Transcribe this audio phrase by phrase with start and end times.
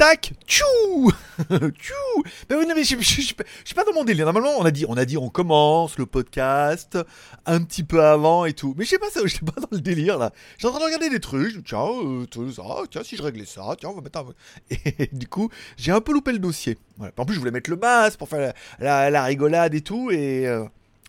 [0.00, 1.12] tac, tchou,
[1.50, 2.22] tchou.
[2.48, 4.24] Mais oui, non, mais je, suis pas dans mon délire.
[4.24, 6.96] Normalement, on a dit, on a dit, on commence le podcast
[7.44, 8.74] un petit peu avant et tout.
[8.78, 10.32] Mais je sais pas je suis pas dans le délire là.
[10.56, 11.62] J'étais en train de regarder des trucs.
[11.66, 14.26] Tiens, euh, tout ça, tiens, si je réglais ça, tiens, on va mettre un.
[14.98, 16.78] Et du coup, j'ai un peu loupé le dossier.
[17.18, 20.64] En plus, je voulais mettre le masque pour faire la rigolade et tout, et euh,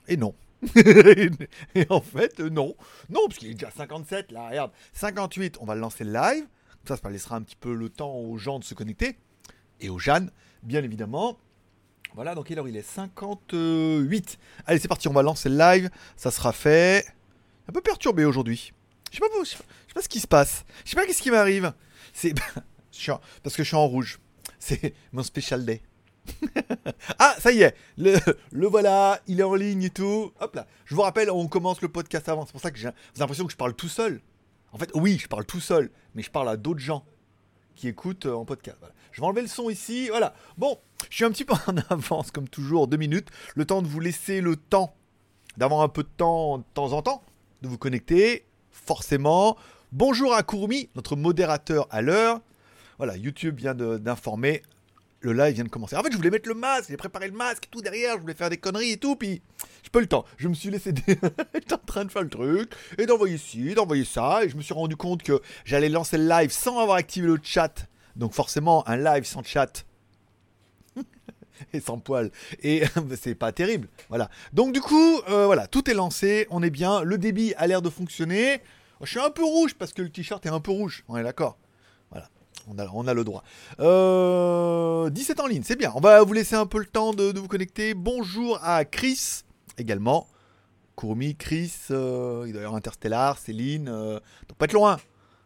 [0.09, 0.33] et non.
[1.75, 2.75] et en fait, euh, non.
[3.09, 4.71] Non, parce qu'il est déjà 57 là, regarde.
[4.91, 6.45] 58, on va lancer le live.
[6.87, 9.17] Ça, ça laissera un petit peu le temps aux gens de se connecter.
[9.79, 10.31] Et aux Jeanne,
[10.63, 11.37] bien évidemment.
[12.13, 14.37] Voilà, donc alors il est 58.
[14.65, 15.89] Allez, c'est parti, on va lancer le live.
[16.17, 17.05] Ça sera fait.
[17.69, 18.73] Un peu perturbé aujourd'hui.
[19.11, 19.57] Je sais pas, je sais
[19.93, 20.65] pas, ce qui se passe.
[20.83, 21.73] Je sais pas qu'est-ce qui m'arrive.
[22.13, 22.33] C'est
[23.43, 24.19] parce que je suis en rouge.
[24.59, 25.81] C'est mon special day.
[27.19, 28.15] ah, ça y est, le,
[28.51, 30.31] le, voilà, il est en ligne et tout.
[30.39, 30.67] Hop là.
[30.85, 32.45] Je vous rappelle, on commence le podcast avant.
[32.45, 34.21] C'est pour ça que j'ai l'impression que je parle tout seul.
[34.71, 37.03] En fait, oui, je parle tout seul, mais je parle à d'autres gens
[37.75, 38.77] qui écoutent en podcast.
[39.11, 40.09] Je vais enlever le son ici.
[40.09, 40.33] Voilà.
[40.57, 40.77] Bon,
[41.09, 43.29] je suis un petit peu en avance, comme toujours, deux minutes.
[43.55, 44.93] Le temps de vous laisser le temps
[45.57, 47.23] d'avoir un peu de temps de temps en temps,
[47.61, 49.57] de vous connecter, forcément.
[49.91, 52.39] Bonjour à Kurumi, notre modérateur à l'heure.
[52.97, 54.61] Voilà, YouTube vient d'informer
[55.21, 55.95] le live vient de commencer.
[55.95, 58.33] En fait, je voulais mettre le masque, j'ai préparé le masque, tout derrière, je voulais
[58.33, 59.41] faire des conneries et tout, puis
[59.83, 60.25] j'ai pas eu le temps.
[60.37, 60.91] Je me suis laissé.
[60.91, 61.01] Des...
[61.53, 64.61] J'étais en train de faire le truc, et d'envoyer ci, d'envoyer ça, et je me
[64.61, 67.87] suis rendu compte que j'allais lancer le live sans avoir activé le chat.
[68.15, 69.85] Donc, forcément, un live sans chat.
[71.73, 72.31] et sans poil.
[72.61, 72.83] Et
[73.21, 73.87] c'est pas terrible.
[74.09, 74.29] Voilà.
[74.53, 77.03] Donc, du coup, euh, voilà, tout est lancé, on est bien.
[77.03, 78.61] Le débit a l'air de fonctionner.
[79.01, 81.03] Je suis un peu rouge parce que le t-shirt est un peu rouge.
[81.07, 81.57] On est d'accord.
[82.93, 83.43] On a, le droit.
[83.79, 85.91] Euh, 17 en ligne, c'est bien.
[85.95, 87.93] On va vous laisser un peu le temps de, vous connecter.
[87.93, 89.43] Bonjour à Chris
[89.77, 90.27] également.
[90.95, 93.89] Kurumi, Chris, euh, il doit y avoir Interstellar, Céline.
[93.89, 94.99] Euh, donc pas être loin.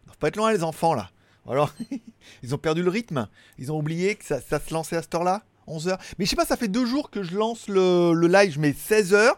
[0.05, 1.09] Donc pas être loin les enfants là.
[1.49, 1.73] Alors,
[2.43, 3.27] ils ont perdu le rythme.
[3.57, 5.97] Ils ont oublié que ça, se lançait à cette heure-là, 11h.
[6.19, 8.51] Mais je sais pas, ça fait deux jours que je lance le, le live.
[8.51, 9.31] Je mets 16h.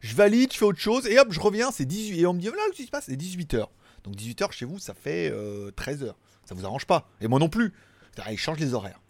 [0.00, 1.06] Je valide, je fais autre chose.
[1.08, 2.20] Et hop, je reviens, c'est 18.
[2.20, 3.66] Et on me dit, voilà, qu'est-ce qui se passe C'est 18h.
[4.04, 5.30] Donc 18h chez vous, ça fait
[5.76, 6.14] 13h.
[6.48, 7.06] Ça vous arrange pas.
[7.20, 7.74] Et moi non plus.
[8.30, 9.00] Il change les horaires.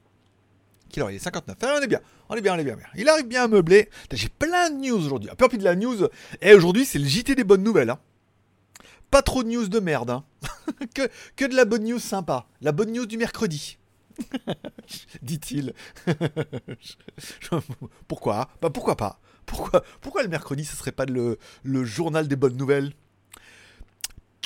[0.91, 1.57] Quelle heure il est 59.
[1.63, 2.01] Ah, on est bien.
[2.29, 2.77] On est bien, on est bien.
[2.97, 3.89] Il arrive bien à meubler.
[4.11, 5.31] J'ai plein de news aujourd'hui.
[5.39, 6.09] Peu de la news.
[6.43, 7.91] Et aujourd'hui, c'est le JT des bonnes nouvelles.
[7.91, 8.01] Hein.
[9.13, 10.11] Pas trop de news de merde.
[10.11, 10.25] Hein.
[11.37, 12.47] que, de la bonne news sympa.
[12.61, 13.79] La bonne news du mercredi.
[15.23, 15.75] Dit-il.
[18.09, 18.49] pourquoi?
[18.61, 19.21] Bah pourquoi pas?
[19.47, 21.39] Pourquoi, pourquoi le mercredi, ce serait pas le
[21.85, 22.93] journal des bonnes nouvelles?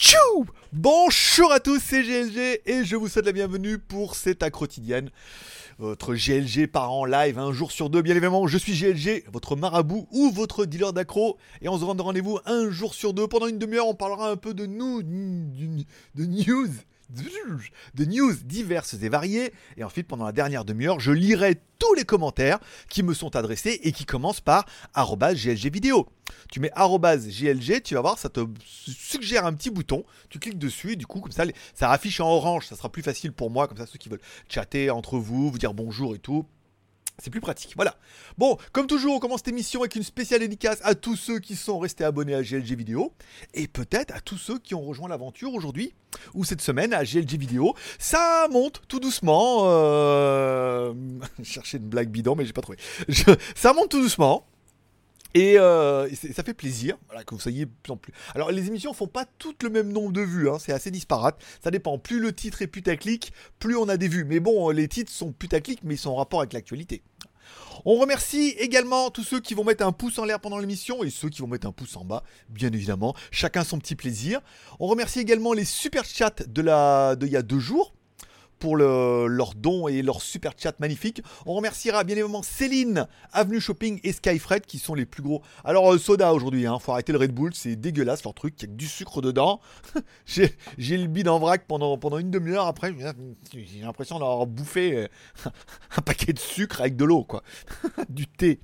[0.02, 5.10] Tchou Bonjour à tous, c'est GLG et je vous souhaite la bienvenue pour cette quotidienne.
[5.78, 8.48] Votre GLG part en live un jour sur deux, bien évidemment.
[8.48, 11.38] Je suis GLG, votre marabout ou votre dealer d'accro.
[11.60, 13.28] Et on se rend rendez-vous un jour sur deux.
[13.28, 16.70] Pendant une demi-heure, on parlera un peu de nous, de news
[17.94, 19.52] de news diverses et variées.
[19.76, 22.58] Et ensuite, pendant la dernière demi-heure, je lirai tous les commentaires
[22.88, 26.08] qui me sont adressés et qui commencent par GLG vidéo.
[26.50, 30.04] Tu mets GLG, tu vas voir, ça te suggère un petit bouton.
[30.28, 32.66] Tu cliques dessus et du coup, comme ça, ça affiche en orange.
[32.66, 35.58] Ça sera plus facile pour moi, comme ça, ceux qui veulent chatter entre vous, vous
[35.58, 36.46] dire bonjour et tout.
[37.18, 37.94] C'est plus pratique, voilà.
[38.36, 41.54] Bon, comme toujours, on commence cette émission avec une spéciale dédicace à tous ceux qui
[41.54, 43.12] sont restés abonnés à GLG Vidéo
[43.54, 45.94] et peut-être à tous ceux qui ont rejoint l'aventure aujourd'hui
[46.34, 47.74] ou cette semaine à GLG Vidéo.
[47.98, 49.64] Ça monte tout doucement.
[49.66, 50.94] Euh...
[51.44, 52.78] Chercher une blague bidon, mais j'ai pas trouvé.
[53.54, 54.46] Ça monte tout doucement.
[55.34, 58.12] Et, euh, ça fait plaisir voilà, que vous soyez plus en plus.
[58.34, 61.42] Alors les émissions font pas toutes le même nombre de vues, hein, c'est assez disparate.
[61.62, 61.98] Ça dépend.
[61.98, 64.24] Plus le titre est putaclic, plus on a des vues.
[64.24, 67.02] Mais bon, les titres sont putaclic, mais ils sont en rapport avec l'actualité.
[67.84, 71.10] On remercie également tous ceux qui vont mettre un pouce en l'air pendant l'émission et
[71.10, 73.14] ceux qui vont mettre un pouce en bas, bien évidemment.
[73.30, 74.40] Chacun son petit plaisir.
[74.78, 77.92] On remercie également les super chats de la de il y a deux jours
[78.62, 81.20] pour le, leurs dons et leur super chat magnifique.
[81.46, 85.42] On remerciera bien évidemment Céline, Avenue Shopping et Skyfred qui sont les plus gros.
[85.64, 88.66] Alors, euh, soda aujourd'hui, hein, faut arrêter le Red Bull, c'est dégueulasse leur truc, il
[88.66, 89.60] a du sucre dedans.
[90.78, 92.94] j'ai le bide en vrac pendant, pendant une demi-heure après,
[93.52, 95.08] j'ai l'impression d'avoir bouffé euh,
[95.96, 97.42] un paquet de sucre avec de l'eau, quoi.
[98.08, 98.60] du thé.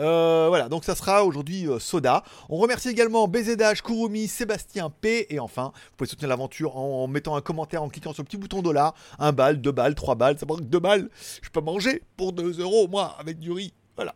[0.00, 2.24] Euh, voilà, donc ça sera aujourd'hui soda.
[2.48, 5.32] On remercie également BZH, Kurumi, Sébastien P.
[5.32, 8.26] Et enfin, vous pouvez soutenir l'aventure en, en mettant un commentaire, en cliquant sur le
[8.26, 8.92] petit bouton dollar.
[9.20, 11.08] Un balles, 2 balles, 3 balles, ça manque 2 balles.
[11.42, 13.72] Je peux manger pour 2 euros, moi, avec du riz.
[13.94, 14.14] Voilà.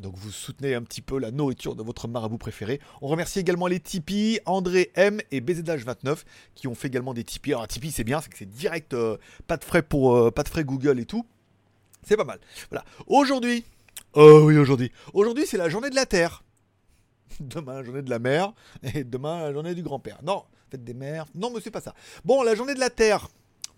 [0.00, 2.80] Donc vous soutenez un petit peu la nourriture de votre marabout préféré.
[3.02, 6.18] On remercie également les Tipeee, André M et BZH29
[6.54, 7.52] qui ont fait également des Tipeee.
[7.52, 9.16] Alors Tipeee c'est bien, c'est que c'est direct, euh,
[9.48, 11.26] pas de frais pour, euh, pas de frais Google et tout.
[12.06, 12.38] C'est pas mal.
[12.70, 12.84] Voilà.
[13.08, 13.64] Aujourd'hui,
[14.14, 16.44] oh oui aujourd'hui, aujourd'hui c'est la journée de la Terre.
[17.40, 18.52] Demain la journée de la mer
[18.94, 20.20] et demain la journée du grand-père.
[20.22, 21.26] Non, fête des mères.
[21.34, 21.94] Non mais c'est pas ça.
[22.24, 23.28] Bon, la journée de la Terre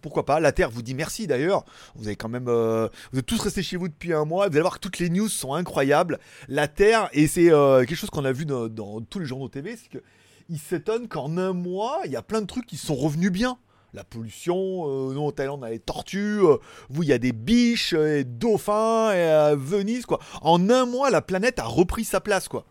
[0.01, 0.41] pourquoi pas.
[0.41, 1.65] La Terre vous dit merci d'ailleurs.
[1.95, 4.49] Vous avez quand même, euh, vous êtes tous restés chez vous depuis un mois.
[4.49, 6.19] Vous allez voir que toutes les news sont incroyables.
[6.49, 9.77] La Terre et c'est euh, quelque chose qu'on a vu dans, tous les journaux TV,
[9.77, 10.03] c'est que
[10.49, 13.59] ils s'étonnent qu'en un mois, il y a plein de trucs qui sont revenus bien.
[13.93, 16.41] La pollution, euh, nous en Thaïlande on a les tortues,
[16.89, 20.21] vous il y a des biches, et dauphins, et à Venise quoi.
[20.43, 22.67] En un mois, la planète a repris sa place quoi.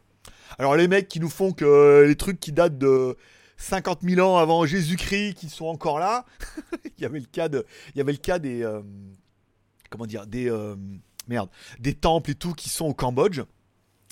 [0.57, 3.15] Alors les mecs qui nous font que les trucs qui datent de
[3.59, 6.25] 50 000 ans avant Jésus-Christ qui sont encore là.
[6.97, 8.81] il y avait le cas de, il y avait le cas des, euh,
[9.89, 10.75] comment dire, des, euh,
[11.27, 13.41] merde, des temples et tout qui sont au Cambodge.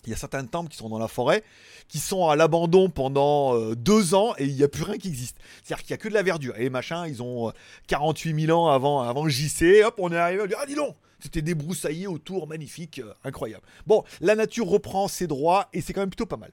[0.06, 1.44] Il y a certains temples qui sont dans la forêt,
[1.88, 5.08] qui sont à l'abandon pendant euh, deux ans et il n'y a plus rien qui
[5.08, 5.38] existe.
[5.64, 6.56] C'est-à-dire qu'il n'y a que de la verdure.
[6.58, 7.52] Et les machins, ils ont
[7.88, 9.84] 48 000 ans avant, avant JC.
[9.86, 13.64] Hop, on est arrivé à dire Ah, dis donc C'était débroussaillé autour, magnifique, incroyable.
[13.86, 16.52] Bon, la nature reprend ses droits et c'est quand même plutôt pas mal.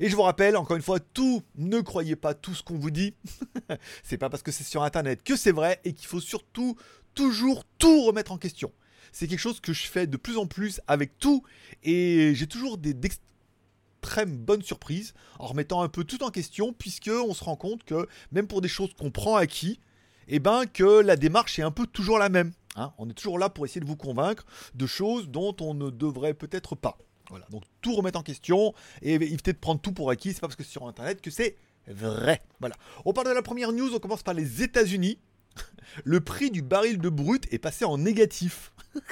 [0.00, 2.90] Et je vous rappelle, encore une fois, tout, ne croyez pas tout ce qu'on vous
[2.90, 3.14] dit.
[4.02, 6.76] c'est pas parce que c'est sur internet que c'est vrai et qu'il faut surtout
[7.14, 8.72] toujours tout remettre en question.
[9.12, 11.42] C'est quelque chose que je fais de plus en plus avec tout
[11.82, 17.10] et j'ai toujours des d'extrêmes bonnes surprises en remettant un peu tout en question puisque
[17.10, 19.80] on se rend compte que même pour des choses qu'on prend acquis,
[20.28, 22.52] eh ben que la démarche est un peu toujours la même.
[22.76, 22.92] Hein.
[22.98, 26.34] on est toujours là pour essayer de vous convaincre de choses dont on ne devrait
[26.34, 26.98] peut-être pas.
[27.30, 28.72] Voilà, donc tout remettre en question
[29.02, 30.32] et éviter de prendre tout pour acquis.
[30.32, 32.42] C'est pas parce que c'est sur internet que c'est vrai.
[32.60, 32.74] Voilà.
[33.04, 35.18] On parle de la première news, on commence par les États-Unis.
[36.04, 38.72] Le prix du baril de brut est passé en négatif.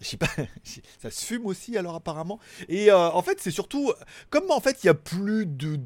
[0.00, 0.28] Je sais pas,
[1.02, 2.40] ça se fume aussi alors apparemment.
[2.68, 3.92] Et euh, en fait, c'est surtout
[4.28, 5.78] comme en fait il y a plus de,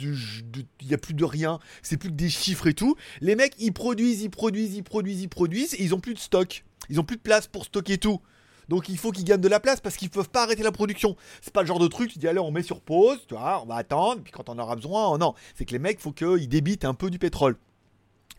[0.80, 2.96] il a plus de rien, c'est plus que des chiffres et tout.
[3.20, 6.18] Les mecs, ils produisent, ils produisent, ils produisent, ils produisent, et ils ont plus de
[6.18, 6.64] stock.
[6.88, 8.20] Ils ont plus de place pour stocker tout.
[8.68, 11.16] Donc il faut qu'ils gagnent de la place parce qu'ils peuvent pas arrêter la production.
[11.40, 13.62] C'est pas le genre de truc, tu dis allez on met sur pause, tu vois,
[13.62, 15.34] on va attendre, puis quand on aura besoin, oh non.
[15.54, 17.56] C'est que les mecs, faut qu'ils débitent un peu du pétrole.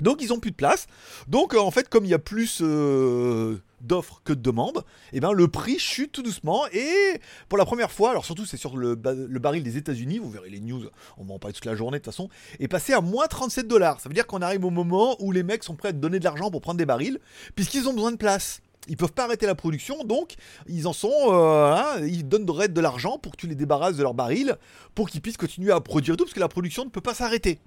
[0.01, 0.87] Donc ils ont plus de place.
[1.27, 4.83] Donc euh, en fait, comme il y a plus euh, d'offres que de demandes,
[5.13, 6.65] eh ben le prix chute tout doucement.
[6.71, 10.49] Et pour la première fois, alors surtout c'est sur le, baril des États-Unis, vous verrez
[10.49, 10.85] les news,
[11.17, 12.29] on va en parler toute la journée de toute façon,
[12.59, 13.99] est passé à moins 37 dollars.
[13.99, 16.19] Ça veut dire qu'on arrive au moment où les mecs sont prêts à te donner
[16.19, 17.19] de l'argent pour prendre des barils,
[17.55, 20.35] puisqu'ils ont besoin de place ils peuvent pas arrêter la production, donc
[20.67, 24.03] ils en sont, euh, hein, ils donnent de l'argent pour que tu les débarrasses de
[24.03, 24.55] leurs barils,
[24.95, 27.59] pour qu'ils puissent continuer à produire tout, parce que la production ne peut pas s'arrêter.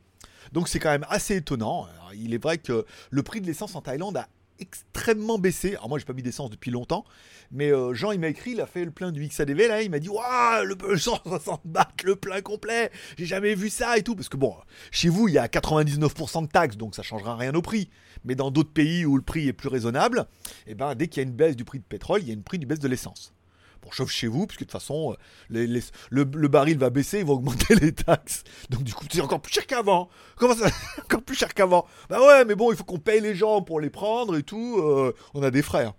[0.53, 1.87] Donc c'est quand même assez étonnant.
[2.15, 4.29] il est vrai que le prix de l'essence en Thaïlande a
[4.63, 5.71] extrêmement baissé.
[5.75, 7.05] Alors moi j'ai pas mis d'essence depuis longtemps,
[7.51, 9.91] mais euh, Jean il m'a écrit, il a fait le plein du XADV là, il
[9.91, 14.15] m'a dit waouh le 160 bahts le plein complet, j'ai jamais vu ça et tout.
[14.15, 14.55] Parce que bon
[14.91, 17.91] chez vous il y a 99% de taxes donc ça changera rien au prix,
[18.25, 20.27] mais dans d'autres pays où le prix est plus raisonnable,
[20.67, 22.31] et eh ben dès qu'il y a une baisse du prix de pétrole, il y
[22.31, 23.35] a une prix du baisse de l'essence
[23.83, 25.15] pour chauffe chez vous, puisque de toute façon,
[25.51, 25.81] euh,
[26.11, 28.45] le, baril va baisser, ils vont augmenter les taxes.
[28.71, 30.09] Donc du coup, c'est encore plus cher qu'avant.
[30.37, 30.71] Comment ça
[31.03, 31.87] Encore plus cher qu'avant?
[32.09, 34.79] Bah ouais, mais bon, il faut qu'on paye les gens pour les prendre et tout.
[34.79, 35.93] Euh, on a des frères.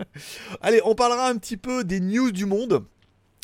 [0.62, 2.84] Allez, on parlera un petit peu des news du monde.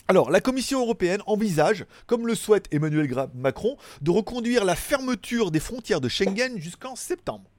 [0.08, 5.60] Alors, la Commission européenne envisage, comme le souhaite Emmanuel Macron, de reconduire la fermeture des
[5.60, 7.50] frontières de Schengen jusqu'en septembre.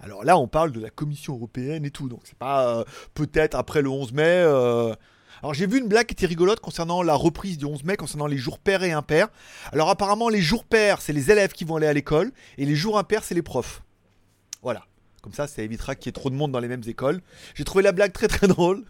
[0.00, 2.84] Alors là, on parle de la Commission européenne et tout, donc c'est pas euh,
[3.14, 4.44] peut-être après le 11 mai.
[5.42, 8.26] Alors j'ai vu une blague qui était rigolote concernant la reprise du 11 mai, concernant
[8.26, 9.28] les jours pairs et impairs.
[9.72, 12.74] Alors apparemment les jours pairs, c'est les élèves qui vont aller à l'école, et les
[12.74, 13.82] jours impairs, c'est les profs.
[14.62, 14.84] Voilà.
[15.22, 17.20] Comme ça, ça évitera qu'il y ait trop de monde dans les mêmes écoles.
[17.54, 18.84] J'ai trouvé la blague très très drôle.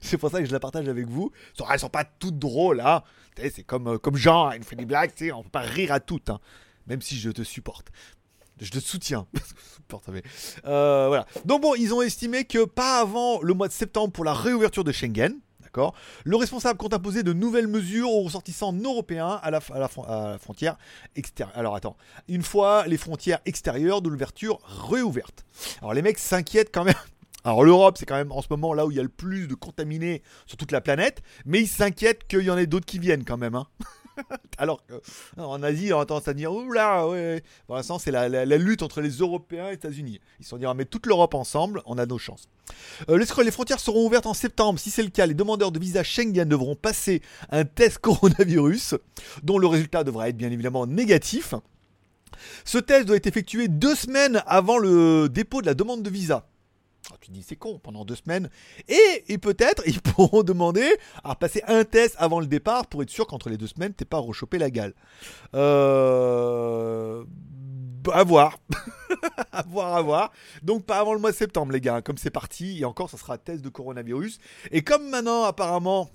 [0.00, 1.32] c'est pour ça que je la partage avec vous.
[1.70, 3.02] Elles sont pas toutes drôles, hein.
[3.36, 6.30] C'est comme, euh, comme Jean, il fait des blagues, on peut pas rire à toutes,
[6.30, 6.38] hein.
[6.86, 7.90] même si je te supporte
[8.60, 9.26] je te soutiens.
[10.64, 11.26] euh, voilà.
[11.44, 14.84] Donc bon, ils ont estimé que pas avant le mois de septembre pour la réouverture
[14.84, 15.34] de Schengen.
[15.60, 15.94] D'accord?
[16.24, 20.76] Le responsable compte imposer de nouvelles mesures aux ressortissants européens à la, à la, frontière
[21.16, 21.56] extérieure.
[21.56, 21.96] Alors attends,
[22.28, 25.44] une fois les frontières extérieures de l'ouverture réouvertes.
[25.80, 26.94] Alors les mecs s'inquiètent quand même.
[27.46, 29.48] Alors l'Europe, c'est quand même en ce moment là où il y a le plus
[29.48, 32.98] de contaminés sur toute la planète, mais ils s'inquiètent qu'il y en ait d'autres qui
[32.98, 33.54] viennent quand même.
[33.54, 33.66] Hein.
[34.58, 37.42] Alors qu'en Asie, on a tendance à dire Oula, ouais.
[37.66, 40.20] Pour l'instant, c'est la, lutte entre les Européens et les États-Unis.
[40.40, 42.48] Ils se sont dit On met toute l'Europe ensemble, on a nos chances.
[43.08, 44.78] Euh, les frontières seront ouvertes en septembre.
[44.78, 48.94] Si c'est le cas, les demandeurs de visa Schengen devront passer un test coronavirus,
[49.42, 51.54] dont le résultat devra être bien évidemment négatif.
[52.64, 56.46] Ce test doit être effectué deux semaines avant le dépôt de la demande de visa.
[57.12, 58.48] Ah, tu dis c'est con pendant deux semaines.
[58.88, 60.88] Et, peut-être ils pourront demander
[61.22, 64.04] à passer un test avant le départ pour être sûr qu'entre les deux semaines t'es
[64.04, 64.94] pas rechopé la gale.
[65.54, 67.24] Euh...
[68.12, 68.58] À voir.
[69.52, 70.32] à voir, à voir.
[70.62, 72.02] Donc pas avant le mois de septembre les gars.
[72.02, 72.80] Comme c'est parti.
[72.80, 74.38] Et encore ça sera test de coronavirus.
[74.70, 76.10] Et comme maintenant apparemment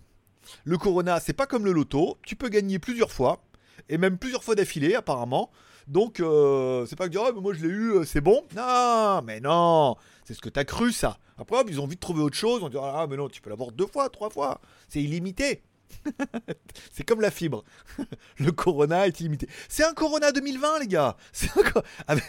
[0.64, 2.18] le corona c'est pas comme le loto.
[2.24, 3.44] Tu peux gagner plusieurs fois.
[3.90, 5.52] Et même plusieurs fois d'affilée apparemment.
[5.90, 8.44] Donc, euh, c'est pas que dire, ah, mais moi je l'ai eu, euh, c'est bon.
[8.56, 9.96] Non, mais non,
[10.30, 11.18] c'est ce que t'as cru, ça.
[11.40, 12.62] Après, hop, ils ont envie de trouver autre chose.
[12.62, 14.62] On dit, ah, mais non, tu peux l'avoir deux fois, trois fois.
[14.88, 15.64] C'est illimité.
[16.94, 17.64] c'est comme la fibre.
[18.38, 19.50] Le Corona est illimité.
[19.70, 21.18] C'est un Corona 2020, les gars.
[22.08, 22.24] Avec...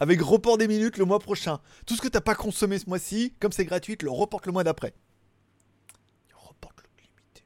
[0.00, 1.60] avec report des minutes le mois prochain.
[1.84, 4.64] Tout ce que t'as pas consommé ce mois-ci, comme c'est gratuit, le reporte le mois
[4.64, 4.94] d'après.
[6.34, 7.44] Reporte le limité.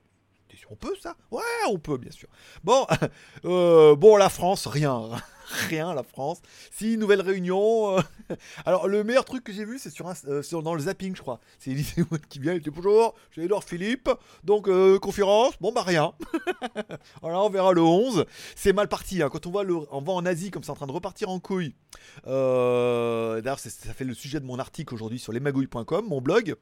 [0.71, 1.17] On peut ça?
[1.31, 2.29] Ouais, on peut, bien sûr.
[2.65, 2.87] Bon,
[3.45, 5.09] euh, bon, la France, rien.
[5.71, 6.43] Rien, la France.
[6.71, 7.97] Si, nouvelle réunion.
[7.97, 8.03] euh,
[8.67, 11.41] Alors, le meilleur truc que j'ai vu, c'est sur, euh, dans le zapping, je crois.
[11.59, 14.11] C'est Elisée Moon qui vient, il dit bonjour, j'ai Edouard Philippe.
[14.45, 16.13] Donc, euh, conférence, bon, bah rien.
[17.23, 18.27] voilà, on verra le 11.
[18.57, 19.23] C'est mal parti.
[19.23, 19.31] hein.
[19.31, 21.41] Quand on voit le, on va en Asie comme c'est en train de repartir en
[21.41, 21.75] couille.
[22.27, 26.57] D'ailleurs, ça fait le sujet de mon article aujourd'hui sur lesmagouilles.com, mon blog.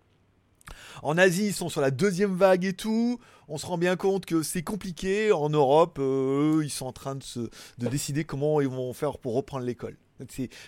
[1.02, 3.18] En Asie, ils sont sur la deuxième vague et tout.
[3.49, 5.32] On se rend bien compte que c'est compliqué.
[5.32, 7.40] En Europe, eux, ils sont en train de, se,
[7.78, 9.96] de décider comment ils vont faire pour reprendre l'école.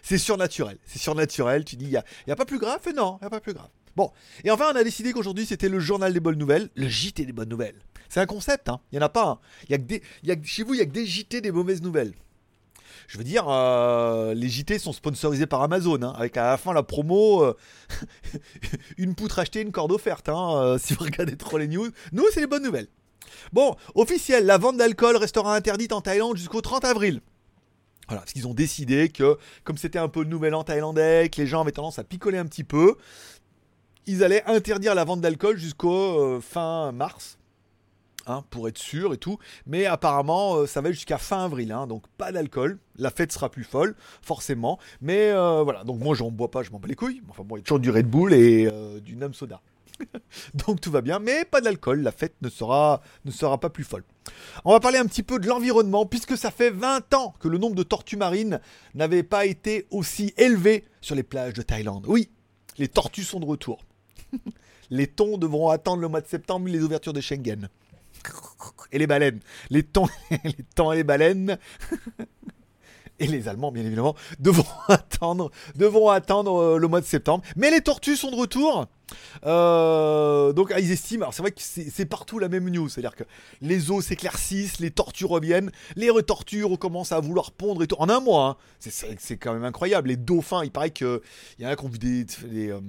[0.03, 0.79] C'est surnaturel.
[0.85, 1.65] C'est surnaturel.
[1.65, 2.81] Tu dis, il n'y a, y a pas plus grave?
[2.95, 3.69] Non, il n'y a pas plus grave.
[3.97, 4.13] Bon,
[4.45, 7.33] et enfin, on a décidé qu'aujourd'hui, c'était le journal des bonnes nouvelles, le JT des
[7.33, 7.81] bonnes nouvelles.
[8.09, 8.81] C'est un concept, hein.
[8.93, 9.39] Il n'y en a pas un.
[9.69, 11.51] Y a que des, y a chez vous, il n'y a que des JT des
[11.51, 12.15] mauvaises nouvelles.
[13.09, 16.75] Je veux dire, euh, les JT sont sponsorisés par Amazon, hein, avec à la fin
[16.75, 17.57] la promo euh,
[18.99, 20.29] une poutre achetée, une corde offerte.
[20.29, 22.89] hein, euh, si vous regardez trop les news, nous, c'est les bonnes nouvelles.
[23.55, 27.23] Bon, officiel, la vente d'alcool restera interdite en Thaïlande jusqu'au 30 avril.
[28.09, 31.41] Voilà, parce qu'ils ont décidé que, comme c'était un peu le nouvel an thaïlandais, que
[31.41, 32.97] les gens avaient tendance à picoler un petit peu,
[34.05, 37.38] ils allaient interdire la vente d'alcool jusqu'au fin mars.
[38.31, 41.87] Hein, pour être sûr et tout, mais apparemment euh, ça va jusqu'à fin avril, hein,
[41.87, 46.31] donc pas d'alcool, la fête sera plus folle, forcément, mais euh, voilà, donc moi j'en
[46.31, 48.09] bois pas, je m'en bats les couilles, enfin bon, il y a toujours du Red
[48.09, 49.61] Bull et euh, du Nam Soda.
[50.67, 53.85] donc tout va bien, mais pas d'alcool, la fête ne sera, ne sera pas plus
[53.85, 54.05] folle.
[54.65, 57.59] On va parler un petit peu de l'environnement, puisque ça fait 20 ans que le
[57.59, 58.61] nombre de tortues marines
[58.95, 62.05] n'avait pas été aussi élevé sur les plages de Thaïlande.
[62.07, 62.31] Oui,
[62.79, 63.85] les tortues sont de retour.
[64.91, 67.69] les thons devront attendre le mois de septembre les ouvertures de Schengen.
[68.93, 69.41] Et les baleines.
[69.71, 71.59] Les thons et les baleines.
[73.21, 77.43] Et les Allemands, bien évidemment, devront attendre, devront attendre euh, le mois de septembre.
[77.57, 78.87] Mais les tortues sont de retour.
[79.45, 83.15] Euh, donc ah, ils estiment, alors c'est vrai que c'est partout la même news, c'est-à-dire
[83.15, 83.25] que
[83.61, 88.09] les eaux s'éclaircissent, les tortues reviennent, les tortues recommencent à vouloir pondre et tout en
[88.09, 88.49] un mois.
[88.49, 88.57] hein.
[88.81, 90.09] C'est- quand même incroyable.
[90.09, 91.23] Les dauphins, il paraît que
[91.59, 92.27] il y en a qui ont vu des,
[92.71, 92.81] euh,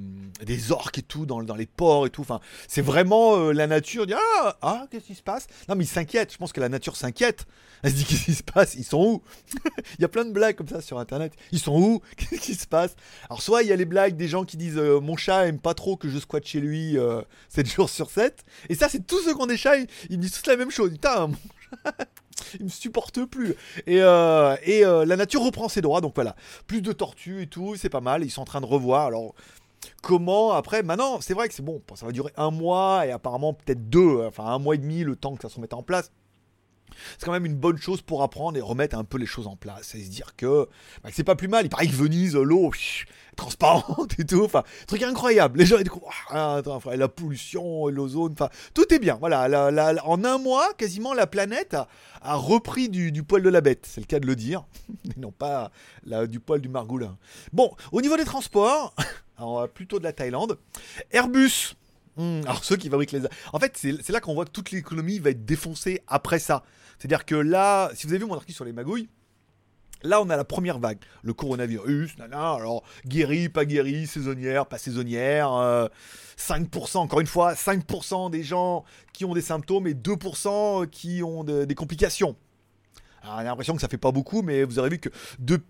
[0.72, 2.22] orques et tout dans, les ports et tout.
[2.22, 4.06] Enfin, c'est vraiment euh, la nature.
[4.42, 5.48] Ah, ah qu'est-ce qui se passe?
[5.68, 6.32] Non, mais ils s'inquiètent.
[6.34, 7.46] Je pense que la nature s'inquiète.
[7.84, 8.76] Elle se dit qu'est-ce qui se passe?
[8.76, 9.24] Ils sont où?
[9.98, 11.34] Il y a plein de blagues comme ça sur internet.
[11.52, 12.02] Ils sont où?
[12.18, 12.96] Qu'est-ce qui se passe?
[13.30, 15.74] Alors, soit il y a les blagues des gens qui disent Mon chat aime pas
[15.74, 18.44] trop que je squatte chez lui euh, 7 jours sur 7.
[18.70, 19.78] Et ça, c'est tous ceux qui ont des chats.
[19.78, 20.92] Ils, me disent tous la même chose.
[20.92, 21.32] Putain,
[22.60, 23.56] il me supporte plus.
[23.88, 26.01] Et, euh, et euh, la nature reprend ses droits.
[26.01, 26.36] Donc voilà,
[26.68, 28.24] plus de tortues et tout, c'est pas mal.
[28.24, 29.08] Ils sont en train de revoir.
[29.08, 29.36] Alors.
[30.01, 33.54] Comment après maintenant c'est vrai que c'est bon ça va durer un mois et apparemment
[33.54, 36.12] peut-être deux enfin un mois et demi le temps que ça se remette en place
[37.17, 39.55] c'est quand même une bonne chose pour apprendre et remettre un peu les choses en
[39.55, 40.67] place et se dire que,
[41.03, 41.65] bah, c'est pas plus mal.
[41.65, 42.72] Il paraît que Venise, l'eau
[43.39, 45.60] transparente et tout, enfin, truc incroyable.
[45.60, 46.62] Les gens ils découvrent, ah,
[46.96, 48.36] la pollution, l'ozone,
[48.74, 49.15] tout est bien.
[49.15, 49.48] Voilà,
[50.03, 51.75] en un mois, quasiment la planète
[52.22, 54.65] a, repris du, poil de la bête, c'est le cas de le dire,
[55.17, 55.72] non pas
[56.27, 57.17] du poil du margoulin.
[57.53, 58.93] Bon, au niveau des transports,
[59.74, 60.58] plutôt de la Thaïlande,
[61.12, 61.75] Airbus.
[62.20, 63.22] Hmm, alors ceux qui fabriquent les...
[63.54, 66.64] En fait, c'est là qu'on voit que toute l'économie va être défoncée après ça.
[66.98, 69.08] C'est-à-dire que là, si vous avez vu mon article sur les magouilles,
[70.04, 74.78] là on a la première vague, le coronavirus, nana, alors guéri, pas guéri, saisonnière, pas
[74.78, 75.88] saisonnière, euh,
[76.38, 78.84] 5%, encore une fois, 5% des gens
[79.14, 82.36] qui ont des symptômes et 2% qui ont de- des complications.
[83.24, 85.10] On a l'impression que ça fait pas beaucoup, mais vous aurez vu que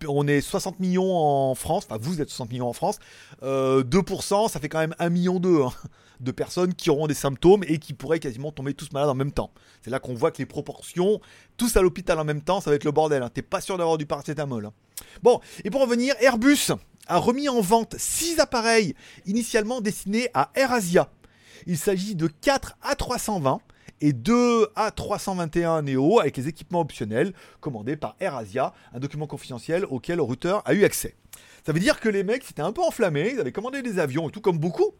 [0.06, 2.98] on est 60 millions en France, enfin vous êtes 60 millions en France,
[3.42, 5.72] euh, 2%, ça fait quand même 1 million hein,
[6.20, 9.32] de personnes qui auront des symptômes et qui pourraient quasiment tomber tous malades en même
[9.32, 9.50] temps.
[9.82, 11.20] C'est là qu'on voit que les proportions,
[11.56, 13.22] tous à l'hôpital en même temps, ça va être le bordel.
[13.22, 13.30] hein.
[13.32, 14.66] T'es pas sûr d'avoir du paracétamol.
[14.66, 14.72] hein.
[15.22, 16.72] Bon, et pour revenir, Airbus
[17.06, 18.94] a remis en vente 6 appareils
[19.26, 21.10] initialement destinés à AirAsia.
[21.66, 23.58] Il s'agit de 4 A320
[24.00, 30.20] et 2 A321 Neo avec les équipements optionnels commandés par AirAsia, un document confidentiel auquel
[30.20, 31.14] Router a eu accès.
[31.64, 34.28] Ça veut dire que les mecs s'étaient un peu enflammés, ils avaient commandé des avions
[34.28, 34.92] et tout comme beaucoup,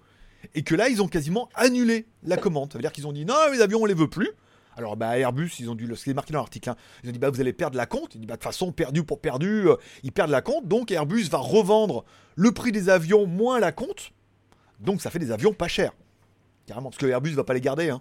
[0.54, 2.73] et que là ils ont quasiment annulé la commande.
[2.73, 4.30] Ça veut dire qu'ils ont dit non, les avions on les veut plus.
[4.76, 6.76] Alors bah Airbus, ils ont dû, c'est marqué dans l'article, hein.
[7.02, 8.14] ils ont dit bah vous allez perdre la compte.
[8.14, 10.69] Ils dit bah de toute façon perdu pour perdu, euh, ils perdent la compte.
[10.69, 12.04] Donc Airbus va revendre
[12.37, 14.12] le prix des avions moins la compte.
[14.78, 15.92] Donc ça fait des avions pas chers.
[16.66, 17.90] Carrément, parce que Airbus va pas les garder.
[17.90, 18.00] Hein.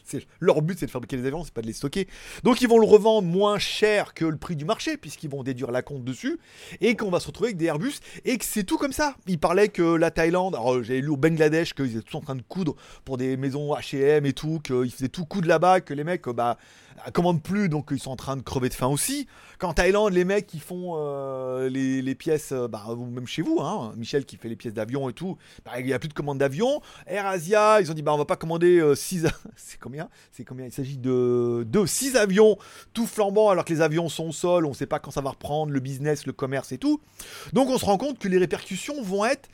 [0.39, 2.07] leur but, c'est de fabriquer les avions, c'est pas de les stocker.
[2.43, 5.71] Donc ils vont le revendre moins cher que le prix du marché, puisqu'ils vont déduire
[5.71, 6.39] la compte dessus,
[6.79, 9.15] et qu'on va se retrouver avec des Airbus, et que c'est tout comme ça.
[9.27, 12.35] Ils parlaient que la Thaïlande, alors j'avais lu au Bangladesh qu'ils étaient tous en train
[12.35, 12.75] de coudre
[13.05, 16.57] pour des maisons H&M et tout, qu'ils faisaient tout coudre là-bas, que les mecs, bah
[17.13, 19.27] commandent plus, donc ils sont en train de crever de faim aussi.
[19.57, 23.93] Qu'en Thaïlande, les mecs qui font euh, les, pièces, euh, bah, même chez vous, hein,
[23.97, 26.37] Michel qui fait les pièces d'avion et tout, bah, il n'y a plus de commandes
[26.37, 26.81] d'avion.
[27.07, 30.00] Air Asia, ils ont dit bah on va pas commander 6 euh, c'est combien
[30.31, 32.57] C'est combien Il s'agit de 2 6 avions
[32.93, 35.31] tout flambant alors que les avions sont au sol, on sait pas quand ça va
[35.31, 37.01] reprendre le business, le commerce et tout.
[37.53, 39.49] Donc on se rend compte que les répercussions vont être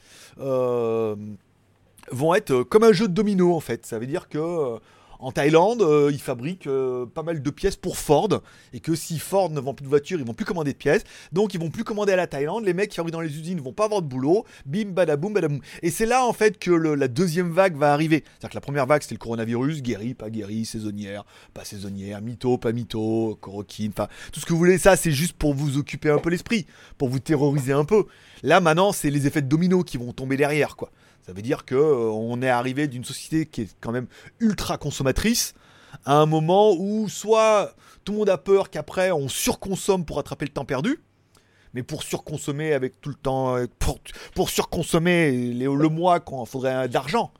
[2.09, 3.85] vont être comme un jeu de domino en fait.
[3.85, 4.79] Ça veut dire que
[5.19, 8.41] en Thaïlande, euh, ils fabriquent euh, pas mal de pièces pour Ford.
[8.73, 11.03] Et que si Ford ne vend plus de voitures, ils vont plus commander de pièces.
[11.31, 12.65] Donc ils vont plus commander à la Thaïlande.
[12.65, 14.45] Les mecs qui fabriquent dans les usines vont pas avoir de boulot.
[14.65, 15.59] Bim, badaboum, badaboum.
[15.81, 18.23] Et c'est là en fait que la deuxième vague va arriver.
[18.25, 22.57] C'est-à-dire que la première vague c'était le coronavirus, guéri, pas guéri, saisonnière, pas saisonnière, mytho,
[22.57, 24.77] pas mytho, coroquine, enfin tout ce que vous voulez.
[24.77, 26.65] Ça c'est juste pour vous occuper un peu l'esprit,
[26.97, 28.05] pour vous terroriser un peu.
[28.43, 30.91] Là maintenant c'est les effets de domino qui vont tomber derrière quoi.
[31.27, 34.07] Ça veut dire que euh, est arrivé d'une société qui est quand même
[34.39, 35.53] ultra consommatrice
[36.05, 40.45] à un moment où soit tout le monde a peur qu'après on surconsomme pour attraper
[40.45, 41.01] le temps perdu,
[41.73, 43.99] mais pour surconsommer avec tout le temps, euh, pour,
[44.35, 47.33] pour surconsommer le mois quand il faudrait d'argent.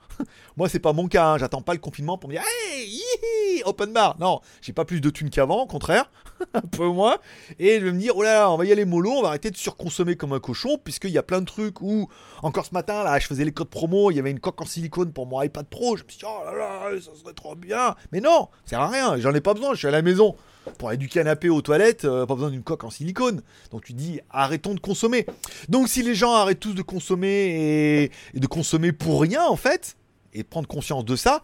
[0.58, 1.34] Moi, c'est pas mon cas.
[1.34, 1.38] Hein.
[1.38, 4.18] J'attends pas le confinement pour me dire Hey, open bar.
[4.20, 6.10] Non, j'ai pas plus de thunes qu'avant, au contraire,
[6.54, 7.18] un peu moins.
[7.60, 9.30] Et je vais me dire Oh là là, on va y aller mollo, on va
[9.30, 12.10] arrêter de surconsommer comme un cochon, puisqu'il y a plein de trucs où,
[12.42, 14.66] encore ce matin, là, je faisais les codes promo, il y avait une coque en
[14.66, 15.96] silicone pour mon iPad Pro.
[15.96, 17.96] Je me suis dit Oh là là, ça serait trop bien.
[18.12, 20.36] Mais non, ça sert à rien, j'en ai pas besoin, je suis à la maison
[20.80, 23.42] pour aller du canapé aux toilettes, euh, pas besoin d'une coque en silicone.
[23.72, 25.26] Donc tu dis arrêtons de consommer.
[25.70, 29.96] Donc si les gens arrêtent tous de consommer et de consommer pour rien en fait,
[30.34, 31.44] et prendre conscience de ça,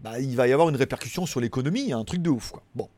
[0.00, 2.52] bah, il va y avoir une répercussion sur l'économie, un truc de ouf.
[2.74, 2.88] Bon.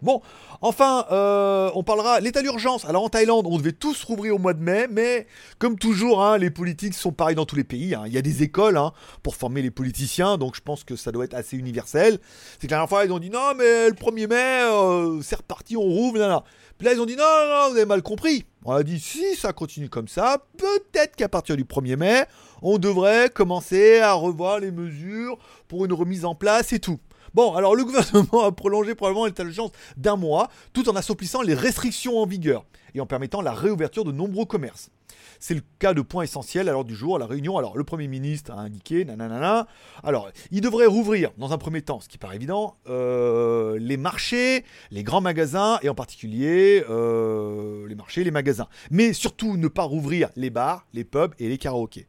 [0.00, 0.22] Bon,
[0.60, 2.84] enfin, euh, on parlera l'état d'urgence.
[2.84, 5.26] Alors en Thaïlande, on devait tous rouvrir au mois de mai, mais
[5.58, 7.96] comme toujours, hein, les politiques sont pareils dans tous les pays.
[7.96, 8.04] Hein.
[8.06, 8.92] Il y a des écoles hein,
[9.24, 12.20] pour former les politiciens, donc je pense que ça doit être assez universel.
[12.60, 14.36] C'est que la dernière fois, ils ont dit non, mais le 1er mai,
[14.70, 16.18] euh, c'est reparti, on rouvre.
[16.18, 16.44] Là, là.
[16.78, 18.44] Puis là, ils ont dit non, non, non, vous avez mal compris.
[18.64, 22.24] On a dit si ça continue comme ça, peut-être qu'à partir du 1er mai,
[22.62, 27.00] on devrait commencer à revoir les mesures pour une remise en place et tout.
[27.34, 32.18] Bon, alors le gouvernement a prolongé probablement d'urgence d'un mois, tout en assouplissant les restrictions
[32.18, 32.64] en vigueur
[32.94, 34.90] et en permettant la réouverture de nombreux commerces.
[35.40, 37.56] C'est le cas de points essentiels à l'ordre du jour à la réunion.
[37.56, 39.66] Alors, le Premier ministre a indiqué, nanana.
[40.02, 44.64] Alors, il devrait rouvrir, dans un premier temps, ce qui paraît évident, euh, les marchés,
[44.90, 48.68] les grands magasins, et en particulier euh, les marchés, les magasins.
[48.90, 52.06] Mais surtout, ne pas rouvrir les bars, les pubs et les karaokés.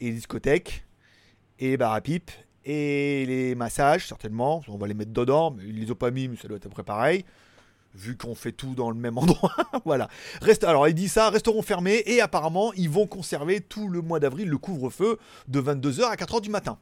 [0.00, 0.84] Et les discothèques,
[1.58, 2.30] et les bars à pipe,
[2.64, 4.62] et les massages, certainement.
[4.68, 6.66] On va les mettre dedans, mais ils les ont pas mis, mais ça doit être
[6.66, 7.24] à peu près pareil.
[7.94, 9.54] Vu qu'on fait tout dans le même endroit.
[9.84, 10.08] voilà.
[10.40, 14.20] Reste, alors, il dit ça, resteront fermés, et apparemment, ils vont conserver tout le mois
[14.20, 16.78] d'avril le couvre-feu de 22h à 4h du matin.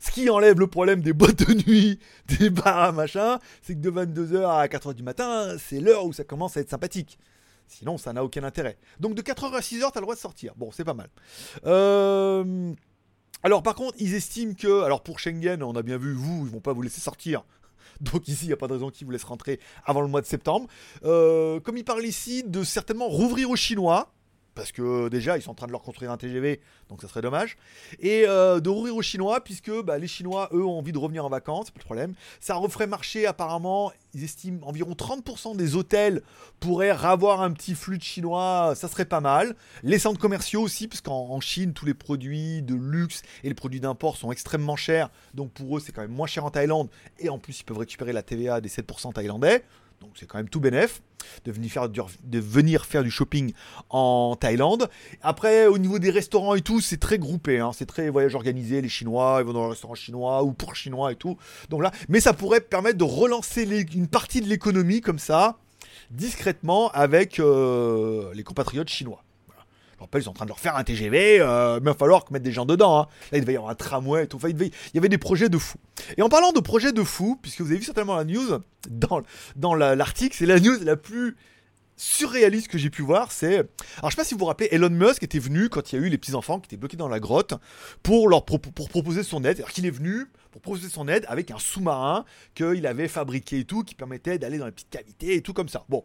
[0.00, 3.90] Ce qui enlève le problème des boîtes de nuit, des bars, machin, c'est que de
[3.90, 7.18] 22h à 4h du matin, c'est l'heure où ça commence à être sympathique.
[7.68, 8.78] Sinon, ça n'a aucun intérêt.
[8.98, 10.54] Donc de 4h à 6h, t'as le droit de sortir.
[10.56, 11.08] Bon, c'est pas mal.
[11.66, 12.72] Euh...
[13.44, 16.52] Alors par contre, ils estiment que, alors pour Schengen, on a bien vu, vous, ils
[16.52, 17.44] vont pas vous laisser sortir.
[18.02, 20.20] Donc ici, il n'y a pas de raison qu'ils vous laissent rentrer avant le mois
[20.20, 20.66] de septembre.
[21.04, 24.12] Euh, comme ils parlent ici de certainement rouvrir aux Chinois,
[24.54, 27.22] parce que déjà ils sont en train de leur construire un TGV, donc ça serait
[27.22, 27.56] dommage.
[28.00, 31.24] Et euh, de rouvrir aux Chinois, puisque bah, les Chinois, eux, ont envie de revenir
[31.24, 32.14] en vacances, pas le problème.
[32.40, 36.22] Ça referait marcher apparemment, ils estiment environ 30% des hôtels
[36.60, 39.56] pourraient avoir un petit flux de Chinois, ça serait pas mal.
[39.82, 43.80] Les centres commerciaux aussi, parce qu'en Chine, tous les produits de luxe et les produits
[43.80, 47.28] d'import sont extrêmement chers, donc pour eux c'est quand même moins cher en Thaïlande, et
[47.28, 49.64] en plus ils peuvent récupérer la TVA des 7% thaïlandais.
[50.02, 51.00] Donc c'est quand même tout bénef
[51.44, 51.52] de
[52.40, 53.52] venir, faire du, shopping
[53.90, 54.88] en Thaïlande.
[55.22, 57.60] Après, au niveau des restaurants et tout, c'est très groupé.
[57.60, 57.70] Hein.
[57.72, 58.82] c'est très voyage organisé.
[58.82, 61.36] Les Chinois, ils vont dans un restaurant chinois ou pour Chinois et tout.
[61.70, 63.62] Donc là, mais ça pourrait permettre de relancer
[63.94, 65.58] une partie de l'économie comme ça,
[66.10, 69.22] discrètement, avec euh, les compatriotes chinois
[70.02, 72.24] rappelle, ils sont en train de leur faire un TGV, euh, mais il va falloir
[72.30, 73.00] mettre des gens dedans.
[73.00, 73.06] Hein.
[73.30, 74.38] Là, il devait y avoir un tramway et tout.
[74.46, 75.78] il, y avait des projets de fous.
[76.16, 79.22] Et en parlant de projets de fous, puisque vous avez vu certainement la news, dans,
[79.56, 81.36] dans l'article, c'est la news la plus
[81.96, 83.56] surréaliste que j'ai pu voir, c'est...
[83.98, 86.02] Alors je sais pas si vous vous rappelez, Elon Musk était venu quand il y
[86.02, 87.54] a eu les petits-enfants qui étaient bloqués dans la grotte
[88.02, 89.58] pour leur pour proposer son aide.
[89.58, 93.64] Alors qu'il est venu pour proposer son aide avec un sous-marin qu'il avait fabriqué et
[93.64, 95.84] tout, qui permettait d'aller dans les petites cavités et tout comme ça.
[95.88, 96.04] Bon,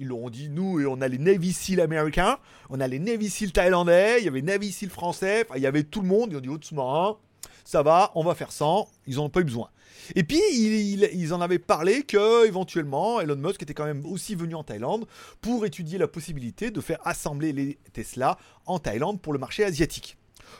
[0.00, 2.38] ils l'ont dit, nous, on a les Navy Seals américains,
[2.70, 5.84] on a les Navy Seals thaïlandais, il y avait Navy Seals français, il y avait
[5.84, 7.18] tout le monde, ils ont dit, haute sous-marin,
[7.64, 9.68] ça va, on va faire 100, ils n'en ont pas eu besoin.
[10.16, 14.54] Et puis, ils, en avaient parlé que, éventuellement, Elon Musk était quand même aussi venu
[14.54, 15.06] en Thaïlande
[15.42, 20.16] pour étudier la possibilité de faire assembler les Tesla en Thaïlande pour le marché asiatique.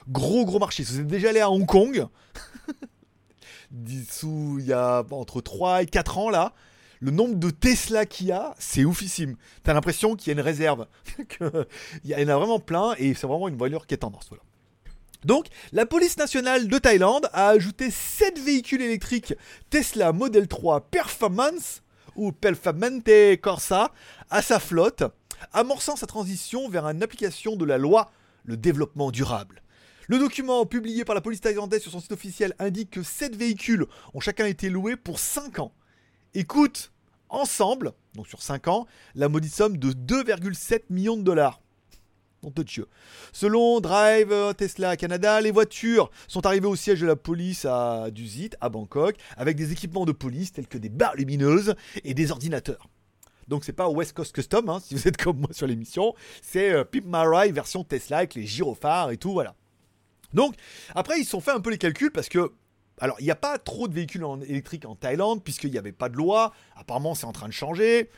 [0.08, 0.82] Gros, gros marché.
[0.84, 2.06] Vous êtes déjà allé à Hong Kong,
[3.70, 6.52] dessous, il y a entre 3 et 4 ans là,
[7.00, 9.36] le nombre de Tesla qu'il y a, c'est oufissime.
[9.62, 10.86] T'as l'impression qu'il y a une réserve.
[12.04, 14.26] il y en a vraiment plein et c'est vraiment une voiture qui est tendance.
[14.28, 14.42] Voilà.
[15.24, 19.34] Donc, la police nationale de Thaïlande a ajouté 7 véhicules électriques
[19.70, 21.82] Tesla Model 3 Performance
[22.16, 23.10] ou Performante
[23.40, 23.92] Corsa
[24.30, 25.04] à sa flotte,
[25.52, 28.10] amorçant sa transition vers une application de la loi
[28.44, 29.62] le développement durable.
[30.08, 33.86] Le document publié par la police thaïlandaise sur son site officiel indique que 7 véhicules
[34.12, 35.72] ont chacun été loués pour 5 ans
[36.46, 36.92] coûtent
[37.28, 41.60] ensemble, donc sur 5 ans, la maudite somme de 2,7 millions de dollars.
[43.32, 48.10] Selon Drive euh, Tesla Canada, les voitures sont arrivées au siège de la police à
[48.10, 52.30] Dusit, à Bangkok, avec des équipements de police tels que des barres lumineuses et des
[52.30, 52.88] ordinateurs.
[53.48, 56.72] Donc c'est pas West Coast Custom, hein, si vous êtes comme moi sur l'émission, c'est
[56.72, 59.54] euh, Pip Marai version Tesla avec les gyrophares et tout, voilà.
[60.32, 60.54] Donc
[60.94, 62.52] après ils se sont fait un peu les calculs parce que
[63.00, 66.08] alors, il n'y a pas trop de véhicules électriques en Thaïlande, puisqu'il n'y avait pas
[66.08, 66.52] de loi.
[66.76, 68.10] Apparemment, c'est en train de changer.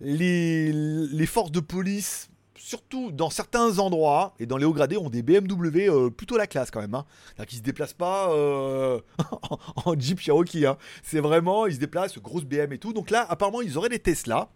[0.00, 5.22] Les, forces de police surtout dans certains endroits et dans les hauts gradés, ont des
[5.22, 6.94] BMW euh, plutôt la classe quand même.
[6.94, 7.06] Hein.
[7.46, 9.00] Qu'ils se déplacent pas euh,
[9.86, 10.66] en, Jeep Cherokee.
[10.66, 10.76] Hein.
[11.02, 12.92] C'est vraiment, ils se déplacent, grosse BM et tout.
[12.92, 14.50] Donc là, apparemment, ils auraient des Tesla.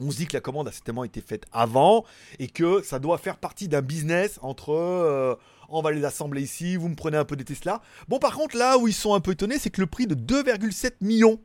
[0.00, 2.04] On se dit que la commande a certainement été faite avant
[2.38, 5.36] et que ça doit faire partie d'un business entre euh,
[5.68, 7.82] on va les assembler ici, vous me prenez un peu des Tesla.
[8.08, 10.14] Bon, par contre, là où ils sont un peu étonnés, c'est que le prix de
[10.14, 11.40] 2,7 millions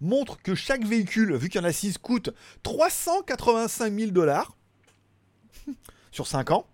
[0.00, 2.30] montre que chaque véhicule, vu qu'il y en a 6, coûte
[2.62, 4.56] 385 000 dollars.
[6.10, 6.66] sur 5 ans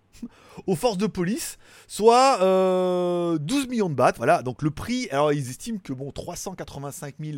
[0.67, 4.13] aux forces de police, soit 12 euh, millions de bahts.
[4.17, 7.37] Voilà, donc le prix, alors ils estiment que bon, 385 000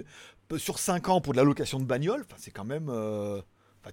[0.57, 2.89] sur 5 ans pour de la location de bagnole, enfin c'est quand même.
[2.89, 3.41] Euh,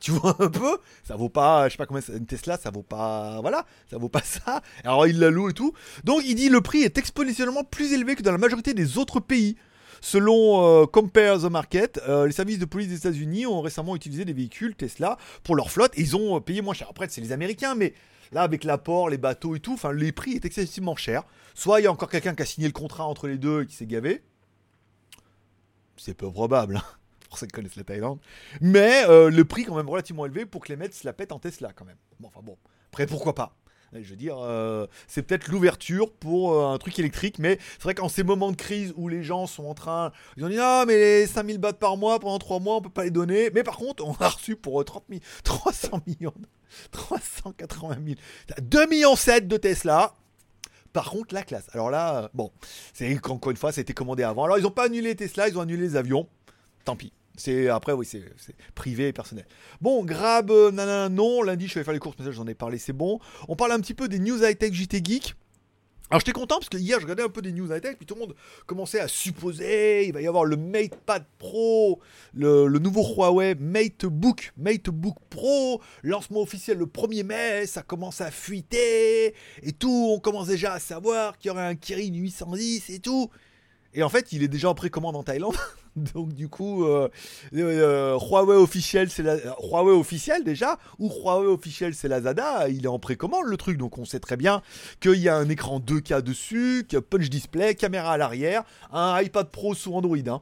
[0.00, 2.82] tu vois un peu, ça vaut pas, je sais pas combien, une Tesla, ça vaut
[2.82, 4.62] pas, voilà, ça vaut pas ça.
[4.84, 5.72] Alors il la loue et tout.
[6.04, 9.20] Donc il dit le prix est exponentiellement plus élevé que dans la majorité des autres
[9.20, 9.56] pays.
[10.04, 14.24] Selon euh, Compare the Market, euh, les services de police des États-Unis ont récemment utilisé
[14.24, 16.88] des véhicules Tesla pour leur flotte et ils ont euh, payé moins cher.
[16.90, 17.94] Après, c'est les Américains, mais
[18.32, 21.22] là, avec l'apport, les bateaux et tout, enfin, les prix est excessivement cher.
[21.54, 23.66] Soit il y a encore quelqu'un qui a signé le contrat entre les deux et
[23.66, 24.22] qui s'est gavé.
[25.96, 26.78] C'est peu probable.
[26.78, 26.98] Hein
[27.32, 28.18] pour qui connaissent la Thaïlande.
[28.60, 31.38] Mais le prix quand même relativement élevé pour que les mecs se la pètent en
[31.38, 31.96] Tesla quand même.
[32.20, 32.56] Bon, enfin bon,
[32.90, 33.56] après pourquoi pas?
[33.94, 37.94] Je veux dire, euh, c'est peut-être l'ouverture pour euh, un truc électrique, mais c'est vrai
[37.94, 40.12] qu'en ces moments de crise où les gens sont en train.
[40.38, 42.88] Ils ont dit Ah, mais les 5000 bahts par mois pendant 3 mois, on peut
[42.88, 43.50] pas les donner.
[43.50, 46.32] Mais par contre, on a reçu pour 30 000, 300 millions,
[46.90, 48.16] 380 000,
[48.62, 50.14] 2 millions 7 de Tesla.
[50.94, 51.66] Par contre, la classe.
[51.72, 52.50] Alors là, euh, bon,
[52.94, 54.44] c'est encore une fois, ça a été commandé avant.
[54.44, 56.28] Alors, ils n'ont pas annulé Tesla, ils ont annulé les avions.
[56.84, 57.12] Tant pis.
[57.36, 58.22] C'est après oui c'est
[58.74, 59.46] privé et personnel.
[59.80, 62.92] Bon grab euh, non lundi je vais faire les courses mais j'en ai parlé c'est
[62.92, 63.20] bon.
[63.48, 65.34] On parle un petit peu des news high tech JT geek.
[66.10, 68.04] Alors j'étais content parce que hier je regardais un peu des news high tech puis
[68.04, 68.34] tout le monde
[68.66, 72.00] commençait à supposer il va y avoir le MatePad Pro,
[72.34, 79.34] le, nouveau Huawei MateBook, MateBook Pro, lancement officiel le 1er mai, ça commence à fuiter
[79.62, 83.30] et tout, on commence déjà à savoir qu'il y aurait un Kirin 810 et tout.
[83.94, 85.56] Et en fait, il est déjà en précommande en Thaïlande.
[86.14, 87.08] Donc du coup, euh,
[87.54, 89.24] euh, Huawei officiel, c'est
[89.62, 92.68] Huawei officiel déjà, ou Huawei officiel, c'est la Zada.
[92.68, 94.62] Il est en précommande le truc, donc on sait très bien
[95.00, 99.48] qu'il y a un écran 2K dessus, que punch display, caméra à l'arrière, un iPad
[99.48, 100.40] Pro sous Android, hein.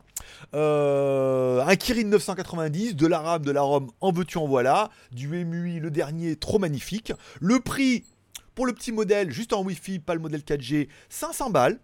[0.54, 5.28] euh, un Kirin 990, de la RAM, de la ROM, en veux-tu en voilà, du
[5.28, 7.12] MUI le dernier, trop magnifique.
[7.40, 8.04] Le prix
[8.54, 11.78] pour le petit modèle, juste en Wi-Fi, pas le modèle 4G, 500 balles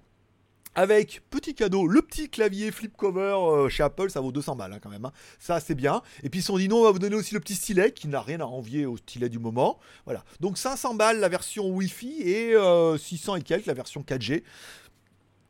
[0.76, 4.74] avec petit cadeau, le petit clavier flip cover euh, chez Apple, ça vaut 200 balles
[4.74, 5.06] hein, quand même.
[5.06, 5.12] Hein.
[5.40, 6.02] Ça c'est bien.
[6.22, 8.08] Et puis ils sont dit non, on va vous donner aussi le petit stylet qui
[8.08, 9.80] n'a rien à envier au stylet du moment.
[10.04, 10.22] Voilà.
[10.40, 12.54] Donc 500 balles la version Wi-Fi et
[12.98, 14.42] 600 euh, et quelques la version 4G.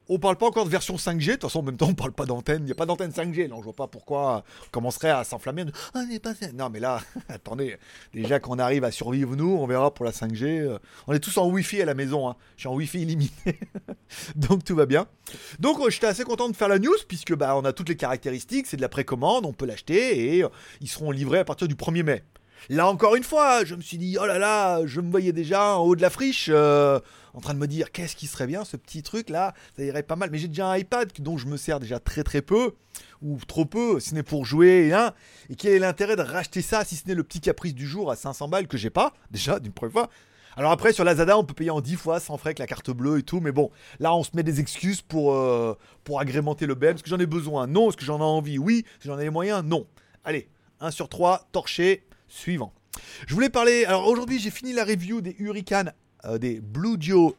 [0.09, 2.13] On parle pas encore de version 5G, de toute façon en même temps on parle
[2.13, 5.11] pas d'antenne, il n'y a pas d'antenne 5G, non je vois pas pourquoi on commencerait
[5.11, 5.65] à s'enflammer.
[5.95, 6.33] Ah, pas...
[6.55, 7.77] Non mais là, attendez,
[8.13, 10.45] déjà qu'on arrive à survivre nous, on verra pour la 5G.
[10.45, 12.37] Euh, on est tous en Wi-Fi à la maison, hein.
[12.57, 13.59] je suis en Wi-Fi illimité,
[14.37, 15.07] donc tout va bien.
[15.59, 17.97] Donc euh, j'étais assez content de faire la news puisque bah, on a toutes les
[17.97, 20.49] caractéristiques, c'est de la précommande, on peut l'acheter et euh,
[20.81, 22.23] ils seront livrés à partir du 1er mai.
[22.69, 25.77] Là encore une fois, je me suis dit, oh là là, je me voyais déjà
[25.77, 26.99] en haut de la friche, euh,
[27.35, 30.03] en train de me dire, qu'est-ce qui serait bien, ce petit truc là, ça irait
[30.03, 30.31] pas mal.
[30.31, 32.73] Mais j'ai déjà un iPad dont je me sers déjà très très peu,
[33.23, 35.13] ou trop peu, si ce n'est pour jouer, hein.
[35.49, 38.11] et quel est l'intérêt de racheter ça, si ce n'est le petit caprice du jour
[38.11, 40.11] à 500 balles que j'ai pas, déjà, d'une première fois.
[40.59, 42.91] Alors après, sur Lazada, on peut payer en 10 fois sans frais avec la carte
[42.91, 43.41] bleue et tout.
[43.41, 46.95] Mais bon, là, on se met des excuses pour, euh, pour agrémenter le BM.
[46.95, 47.67] Est-ce que j'en ai besoin?
[47.67, 47.91] Non.
[47.91, 48.57] Est-ce que j'en ai envie?
[48.57, 48.79] Oui.
[48.79, 49.63] Est-ce que j'en ai les moyens?
[49.63, 49.87] Non.
[50.25, 50.49] Allez,
[50.81, 52.07] 1 sur 3, torché.
[52.29, 52.73] Suivant.
[53.27, 53.85] Je voulais parler.
[53.85, 55.93] Alors aujourd'hui, j'ai fini la review des Hurricane,
[56.25, 57.37] euh, des Blue Dio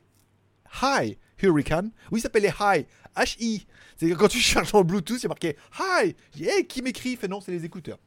[0.82, 1.92] High Hurricane.
[2.12, 2.86] Oui, ça s'appelle les High.
[3.16, 3.66] H-I.
[3.98, 6.16] C'est quand tu cherches en Bluetooth, c'est marqué Hi.
[6.40, 7.16] Hey, qui m'écrit?
[7.16, 7.98] Fait non, c'est les écouteurs.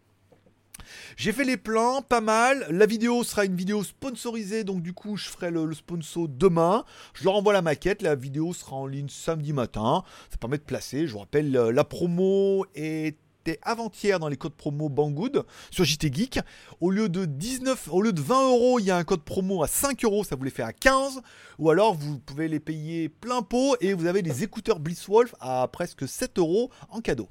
[1.16, 2.66] J'ai fait les plans, pas mal.
[2.70, 6.84] La vidéo sera une vidéo sponsorisée, donc du coup, je ferai le, sponsor demain.
[7.14, 8.02] Je leur envoie la maquette.
[8.02, 10.04] La vidéo sera en ligne samedi matin.
[10.30, 11.06] Ça permet de placer.
[11.06, 13.16] Je vous rappelle, la promo est
[13.62, 16.40] avant-hier dans les codes promo Banggood sur JT Geek.
[16.80, 19.62] Au lieu de 19, au lieu de 20 euros, il y a un code promo
[19.62, 21.20] à 5 euros, ça vous les fait à 15.
[21.58, 25.68] Ou alors vous pouvez les payer plein pot et vous avez des écouteurs Blitzwolf à
[25.68, 27.28] presque 7 euros en cadeau.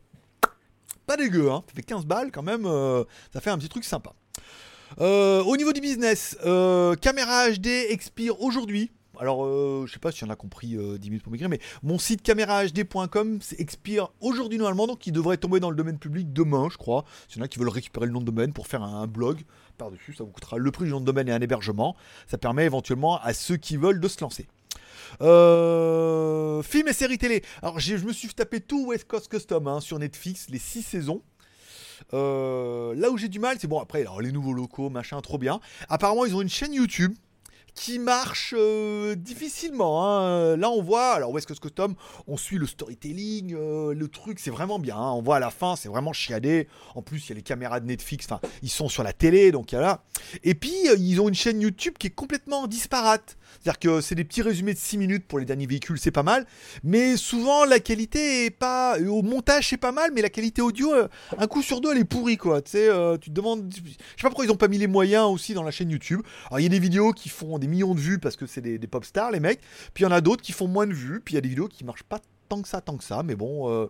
[1.05, 1.63] Pas dégueu, hein.
[1.67, 4.13] ça fait 15 balles quand même, euh, ça fait un petit truc sympa.
[5.01, 8.91] Euh, au niveau du business, euh, caméra HD expire aujourd'hui.
[9.19, 11.59] Alors, euh, je sais pas si on a compris 10 euh, minutes pour m'écrire, mais
[11.83, 16.69] mon site caméra-hd.com expire aujourd'hui normalement, donc il devrait tomber dans le domaine public demain,
[16.71, 17.03] je crois.
[17.27, 19.41] S'il y en a qui veulent récupérer le nom de domaine pour faire un, blog
[19.77, 21.97] par-dessus, ça vous coûtera le prix du nom de domaine et un hébergement.
[22.27, 24.47] Ça permet éventuellement à ceux qui veulent de se lancer.
[25.21, 27.43] Euh, film et séries télé.
[27.61, 31.21] Alors, je me suis tapé tout West Coast Custom hein, sur Netflix, les 6 saisons.
[32.13, 35.59] là où j'ai du mal, c'est bon, après, alors, les nouveaux locaux, machin, trop bien.
[35.89, 37.13] Apparemment, ils ont une chaîne YouTube
[37.79, 40.05] qui marche euh, difficilement.
[40.05, 40.57] Hein.
[40.57, 41.95] Là, on voit, alors West Coast Custom,
[42.27, 44.97] on suit le storytelling, euh, le truc, c'est vraiment bien.
[44.97, 45.13] Hein.
[45.13, 46.67] On voit à la fin, c'est vraiment chiadé.
[46.93, 49.53] En plus, il y a les caméras de Netflix, enfin, ils sont sur la télé,
[49.53, 50.03] donc il y a là.
[50.43, 53.37] Et puis, euh, ils ont une chaîne YouTube qui est complètement disparate.
[53.53, 56.21] C'est-à-dire que c'est des petits résumés de 6 minutes pour les derniers véhicules, c'est pas
[56.21, 56.45] mal.
[56.83, 58.99] Mais souvent, la qualité est pas.
[58.99, 60.91] Au montage, c'est pas mal, mais la qualité audio,
[61.37, 62.61] un coup sur deux, elle est pourrie, quoi.
[62.61, 62.89] Tu sais,
[63.21, 63.73] tu te demandes.
[63.73, 66.21] Je sais pas pourquoi ils ont pas mis les moyens aussi dans la chaîne YouTube.
[66.47, 68.61] Alors, il y a des vidéos qui font des millions de vues parce que c'est
[68.61, 69.61] des, pop stars, les mecs.
[69.93, 71.21] Puis il y en a d'autres qui font moins de vues.
[71.23, 73.23] Puis il y a des vidéos qui marchent pas tant que ça, tant que ça.
[73.23, 73.87] Mais bon, euh,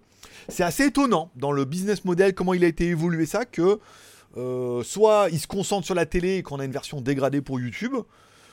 [0.48, 3.80] c'est assez étonnant dans le business model, comment il a été évolué ça, que
[4.38, 7.60] euh, soit il se concentre sur la télé et qu'on a une version dégradée pour
[7.60, 7.96] YouTube,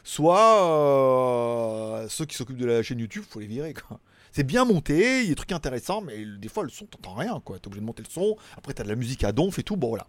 [0.05, 3.75] soit euh, ceux qui s'occupent de la chaîne YouTube, faut les virer.
[3.75, 4.01] Quoi.
[4.33, 7.15] C'est bien monté, il y a des trucs intéressants, mais des fois le son, t'entends
[7.15, 7.59] rien, quoi.
[7.59, 9.77] T'es obligé de monter le son, après t'as de la musique à donf et tout,
[9.77, 10.07] bon voilà.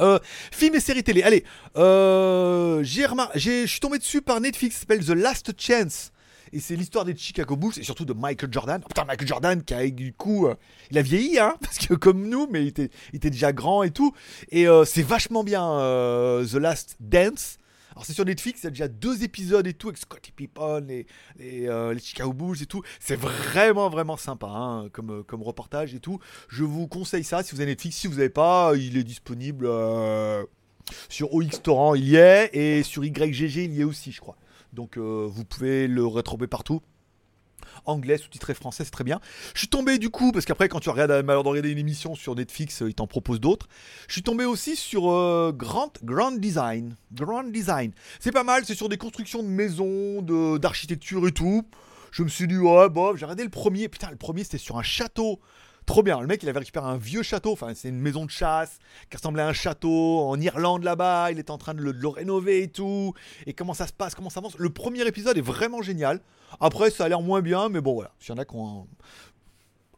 [0.00, 0.18] Euh,
[0.52, 1.22] film et série télé.
[1.22, 1.44] Allez,
[1.76, 6.12] euh, je suis tombé dessus par Netflix, ça s'appelle The Last Chance.
[6.52, 8.80] Et c'est l'histoire des Chicago Bulls et surtout de Michael Jordan.
[8.80, 10.54] putain, Michael Jordan qui a du coup, euh,
[10.90, 13.82] il a vieilli, hein, parce que comme nous, mais il était, il était déjà grand
[13.82, 14.14] et tout.
[14.50, 17.58] Et c'est vachement bien The Last Dance.
[17.98, 20.86] Alors c'est sur Netflix, il y a déjà deux épisodes et tout avec Scotty Pippen,
[20.88, 21.06] et
[21.40, 22.80] euh, les Chicago Bulls et tout.
[23.00, 26.20] C'est vraiment vraiment sympa hein, comme, euh, comme reportage et tout.
[26.46, 27.96] Je vous conseille ça si vous avez Netflix.
[27.96, 30.44] Si vous n'avez pas, il est disponible euh,
[31.08, 34.36] sur OX Torrent, il y est, et sur YGG, il y est aussi, je crois.
[34.72, 36.80] Donc vous pouvez le retrouver partout
[37.88, 39.20] anglais, sous-titré français, c'est très bien.
[39.54, 42.14] Je suis tombé du coup, parce qu'après, quand tu regardes, malheur de regarder une émission
[42.14, 43.68] sur Netflix, euh, ils t'en proposent d'autres.
[44.06, 46.96] Je suis tombé aussi sur euh, Grand, Grand Design.
[47.12, 47.92] Grand Design.
[48.20, 50.22] C'est pas mal, c'est sur des constructions de maisons,
[50.58, 51.64] d'architecture et tout.
[52.10, 53.88] Je me suis dit, ouais, bon, j'ai regardé le premier.
[53.88, 55.40] Putain, le premier, c'était sur un château
[55.88, 56.20] trop bien.
[56.20, 58.78] Le mec, il avait récupéré un vieux château, enfin, c'est une maison de chasse
[59.10, 61.32] qui ressemblait à un château en Irlande là-bas.
[61.32, 63.14] Il est en train de le, rénover et tout.
[63.46, 64.56] Et comment ça se passe, comment ça avance.
[64.58, 66.20] Le premier épisode est vraiment génial.
[66.60, 68.12] Après, ça a l'air moins bien, mais bon, voilà.
[68.20, 68.86] S'il y en a qui ont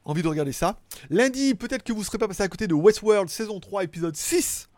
[0.04, 0.78] envie de regarder ça.
[1.10, 4.16] Lundi, peut-être que vous ne serez pas passé à côté de Westworld saison 3, épisode
[4.16, 4.68] 6.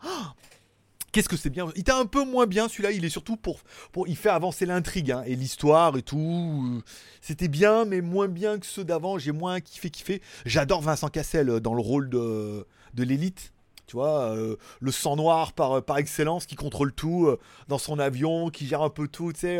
[1.13, 1.67] Qu'est-ce que c'est bien?
[1.75, 4.65] Il était un peu moins bien celui-là, il est surtout pour, pour il fait avancer
[4.65, 6.81] l'intrigue hein, et l'histoire et tout.
[7.21, 9.19] C'était bien, mais moins bien que ceux d'avant.
[9.19, 10.21] J'ai moins kiffé, kiffé.
[10.45, 13.53] J'adore Vincent Cassel euh, dans le rôle de, de l'élite.
[13.85, 17.99] Tu vois, euh, le sang noir par, par excellence qui contrôle tout euh, dans son
[17.99, 19.59] avion, qui gère un peu tout, tu sais.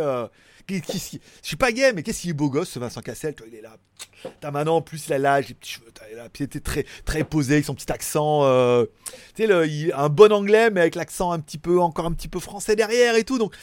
[0.69, 3.35] je suis pas gay, mais qu'est-ce qu'il est beau gosse, ce Vincent Cassel.
[3.35, 3.77] Toi, il est là.
[4.39, 5.91] T'as maintenant, en plus, il a l'âge, les petits cheveux,
[6.39, 8.43] il très, très posé, avec son petit accent.
[8.43, 8.85] Euh,
[9.35, 12.39] tu sais, un bon anglais, mais avec l'accent un petit peu, encore un petit peu
[12.39, 13.37] français derrière et tout.
[13.37, 13.53] Donc,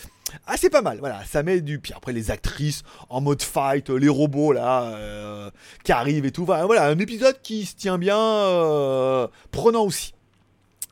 [0.47, 0.99] ah, c'est pas mal.
[0.99, 1.79] Voilà, ça met du.
[1.79, 5.51] Puis après, les actrices en mode fight, les robots là, euh,
[5.85, 6.45] qui arrivent et tout.
[6.45, 10.15] Voilà, un épisode qui se tient bien, euh, prenant aussi.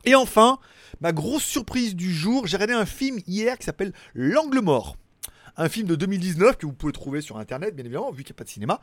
[0.05, 0.59] Et enfin,
[1.01, 4.95] ma grosse surprise du jour, j'ai regardé un film hier qui s'appelle L'Angle Mort
[5.59, 8.37] un film de 2019 que vous pouvez trouver sur internet, bien évidemment, vu qu'il n'y
[8.37, 8.79] a pas de cinéma.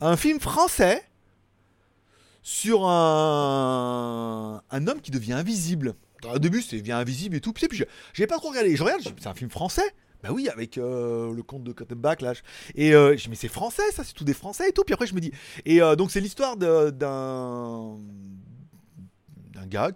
[0.00, 1.02] Un film français
[2.42, 5.94] sur un, homme qui devient invisible.
[6.32, 7.52] Au début, c'est devient invisible et tout.
[7.52, 8.76] Puis, puis j'ai pas trop regardé.
[8.76, 9.94] Je regarde, c'est un film français.
[10.22, 12.34] Bah oui, avec euh, le conte de Cottenbach là.
[12.74, 14.84] Et euh, je me mais c'est français, ça, c'est tout des français et tout.
[14.84, 15.32] Puis après, je me dis.
[15.64, 17.96] Et euh, donc, c'est l'histoire d'un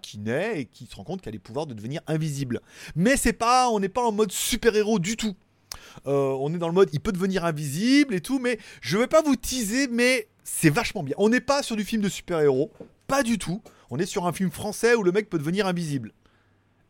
[0.01, 2.61] qui naît et qui se rend compte qu'il a les pouvoirs de devenir invisible.
[2.95, 5.35] Mais c'est pas, on n'est pas en mode super héros du tout.
[6.07, 9.07] Euh, on est dans le mode, il peut devenir invisible et tout, mais je vais
[9.07, 11.15] pas vous teaser, mais c'est vachement bien.
[11.17, 12.71] On n'est pas sur du film de super-héros,
[13.07, 13.61] pas du tout.
[13.89, 16.11] On est sur un film français où le mec peut devenir invisible.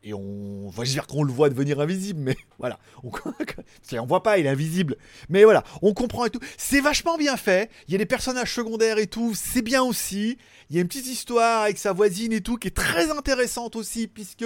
[0.08, 0.70] Et on.
[0.70, 2.78] va dire qu'on le voit devenir invisible, mais voilà.
[3.04, 3.12] On...
[4.00, 4.98] on voit pas, il est invisible.
[5.30, 6.40] Mais voilà, on comprend et tout.
[6.58, 7.72] C'est vachement bien fait.
[7.88, 9.34] Il y a des personnages secondaires et tout.
[9.34, 10.38] C'est bien aussi.
[10.70, 13.76] Il y a une petite histoire avec sa voisine et tout qui est très intéressante
[13.76, 14.46] aussi, puisque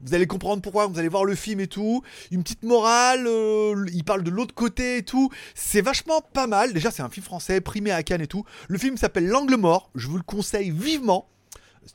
[0.00, 0.88] vous allez comprendre pourquoi.
[0.88, 2.02] Vous allez voir le film et tout.
[2.32, 3.28] Une petite morale.
[3.28, 5.30] Euh, il parle de l'autre côté et tout.
[5.54, 6.72] C'est vachement pas mal.
[6.72, 8.44] Déjà, c'est un film français, primé à Cannes et tout.
[8.66, 9.90] Le film s'appelle L'Angle Mort.
[9.94, 11.28] Je vous le conseille vivement.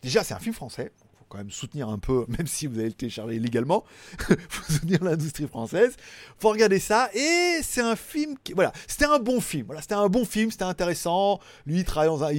[0.02, 0.94] Déjà, c'est un film français
[1.30, 3.84] quand même soutenir un peu, même si vous allez le télécharger illégalement,
[4.50, 5.96] faut soutenir l'industrie française.
[6.38, 7.10] Faut regarder ça.
[7.14, 9.66] Et c'est un film qui, voilà, c'était un bon film.
[9.68, 11.40] Voilà, c'était un bon film, c'était intéressant.
[11.66, 12.32] Lui, il travaille dans un,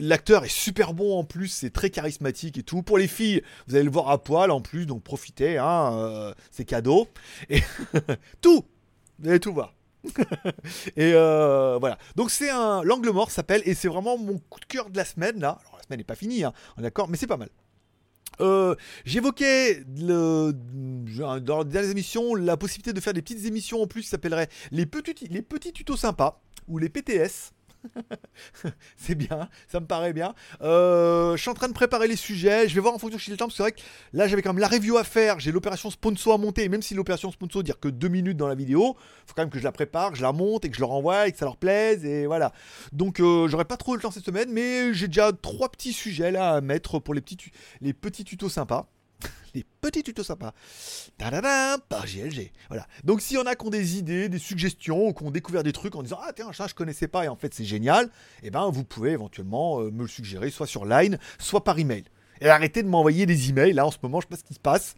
[0.00, 2.82] l'acteur est super bon en plus, c'est très charismatique et tout.
[2.82, 6.34] Pour les filles, vous allez le voir à poil en plus, donc profitez, hein, euh,
[6.50, 7.08] c'est cadeau.
[7.50, 7.62] Et
[8.40, 8.64] tout,
[9.18, 9.74] vous allez tout voir.
[10.96, 11.98] et euh, voilà.
[12.16, 15.04] Donc c'est un l'angle mort s'appelle et c'est vraiment mon coup de cœur de la
[15.04, 15.58] semaine là.
[15.76, 17.48] La semaine n'est pas finie, hein, on est d'accord, mais c'est pas mal.
[18.40, 18.74] Euh,
[19.04, 20.52] j'évoquais dans
[21.34, 24.86] les dernières émissions la possibilité de faire des petites émissions en plus qui s'appelleraient les
[24.86, 27.52] petits, les petits tutos sympas ou les PTS.
[28.96, 30.34] c'est bien, ça me paraît bien.
[30.62, 32.68] Euh, je suis en train de préparer les sujets.
[32.68, 33.46] Je vais voir en fonction de le temps.
[33.46, 33.80] Parce que c'est vrai que
[34.12, 35.40] là, j'avais quand même la review à faire.
[35.40, 36.68] J'ai l'opération sponsor à monter.
[36.68, 38.96] même si l'opération sponsor dire que deux minutes dans la vidéo,
[39.26, 40.92] faut quand même que je la prépare, que je la monte et que je leur
[40.92, 42.04] envoie et que ça leur plaise.
[42.04, 42.52] Et voilà.
[42.92, 44.50] Donc, euh, j'aurai pas trop le temps cette semaine.
[44.52, 47.38] Mais j'ai déjà trois petits sujets là à mettre pour les petits,
[47.80, 48.88] les petits tutos sympas
[49.52, 50.52] des petits tutos sympas.
[51.88, 52.52] par GLG.
[52.68, 52.86] Voilà.
[53.04, 55.62] Donc s'il y en a qui ont des idées, des suggestions, ou qui ont découvert
[55.62, 58.10] des trucs en disant Ah tiens, ça je connaissais pas et en fait c'est génial,
[58.42, 62.04] eh ben vous pouvez éventuellement euh, me le suggérer soit sur Line, soit par email.
[62.40, 63.72] Et arrêtez de m'envoyer des emails.
[63.72, 64.94] Là, en ce moment, je sais pas ce qui se passe.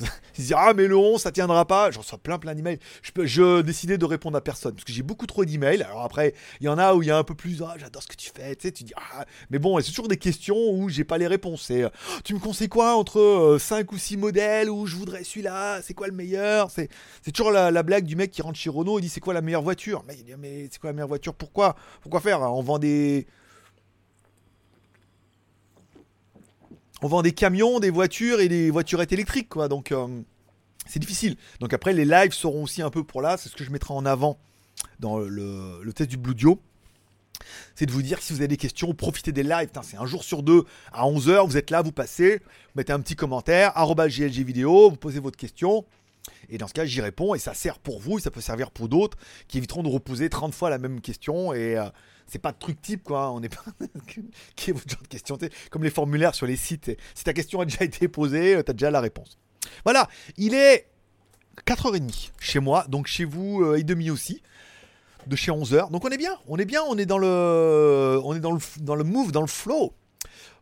[0.00, 1.90] Ils disent Ah, mais le 11, ça tiendra pas.
[1.90, 2.78] J'en reçois plein, plein d'emails.
[3.02, 5.82] Je, décidais de répondre à personne parce que j'ai beaucoup trop d'emails.
[5.82, 8.02] Alors après, il y en a où il y a un peu plus Ah, j'adore
[8.02, 8.56] ce que tu fais.
[8.56, 11.26] Tu sais, tu dis Ah, mais bon, c'est toujours des questions où j'ai pas les
[11.26, 11.64] réponses.
[11.66, 11.84] C'est
[12.24, 15.80] Tu me conseilles quoi entre 5 euh, ou 6 modèles où je voudrais celui-là?
[15.82, 16.70] C'est quoi le meilleur?
[16.70, 16.88] C'est
[17.32, 18.98] toujours la, blague du mec qui rentre chez Renault.
[18.98, 20.04] Il dit C'est quoi la meilleure voiture?
[20.06, 21.34] Mais, mais c'est quoi la meilleure voiture?
[21.34, 21.76] Pourquoi?
[22.02, 22.40] Pourquoi faire?
[22.40, 23.26] On vend des
[27.04, 29.68] on vend des camions, des voitures et des voiturettes électriques, quoi.
[29.68, 30.08] Donc, euh,
[30.86, 31.36] c'est difficile.
[31.60, 33.36] Donc après, les lives seront aussi un peu pour là.
[33.36, 34.38] C'est ce que je mettrai en avant
[35.00, 36.62] dans le, test du Blue Dio.
[37.74, 39.68] C'est de vous dire si vous avez des questions, profitez des lives.
[39.82, 40.64] C'est un jour sur deux
[40.94, 41.46] à 11h.
[41.46, 45.36] Vous êtes là, vous passez, vous mettez un petit commentaire, GLG vidéo, vous posez votre
[45.36, 45.84] question.
[46.48, 48.70] Et dans ce cas, j'y réponds et ça sert pour vous et ça peut servir
[48.70, 51.52] pour d'autres qui éviteront de reposer 30 fois la même question.
[51.52, 51.84] Et euh,
[52.26, 53.30] c'est pas de truc type quoi.
[53.32, 53.64] On n'est pas.
[54.56, 55.38] qui est votre genre de question
[55.70, 56.90] Comme les formulaires sur les sites.
[57.14, 59.38] Si ta question a déjà été posée, euh, tu as déjà la réponse.
[59.84, 60.88] Voilà, il est
[61.66, 64.42] 4h30 chez moi, donc chez vous euh, et demi aussi.
[65.26, 65.90] De chez 11h.
[65.90, 68.60] Donc on est bien, on est bien, on est dans le, on est dans le,
[68.80, 69.94] dans le move, dans le flow.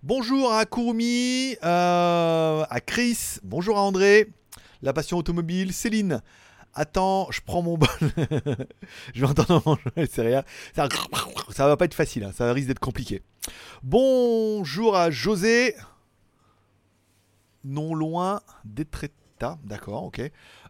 [0.04, 4.28] Bonjour à Kurumi, à Chris, bonjour à André,
[4.82, 6.22] la passion automobile, Céline.
[6.74, 7.88] Attends, je prends mon bol.
[9.14, 10.42] je vais entendre manger, c'est rien.
[10.74, 10.88] Ça,
[11.50, 12.32] ça va pas être facile, hein.
[12.34, 13.22] ça risque d'être compliqué.
[13.82, 15.74] Bonjour à José.
[17.64, 19.58] Non loin d'Etreta.
[19.64, 20.22] D'accord, ok.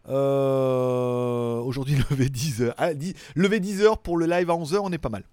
[0.09, 2.73] Euh, aujourd'hui, levé 10h.
[2.77, 3.13] Ah, 10...
[3.35, 5.23] Levé 10h pour le live à 11h, on est pas mal.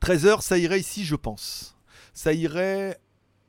[0.00, 1.76] 13h, ça irait ici, je pense.
[2.14, 3.00] Ça irait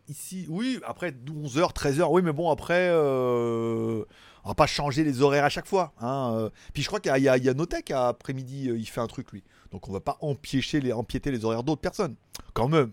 [0.10, 0.48] ici.
[0.50, 2.08] Oui, après 11h, 13h.
[2.10, 2.90] Oui, mais bon, après.
[2.92, 4.04] Euh
[4.44, 5.94] on va pas changer les horaires à chaque fois.
[6.00, 6.50] Hein, euh.
[6.74, 9.44] Puis je crois qu'il y, a, Notech après-midi, euh, il fait un truc lui.
[9.72, 12.16] Donc on va pas empiéter les, empiéter les horaires d'autres personnes.
[12.54, 12.92] Quand même.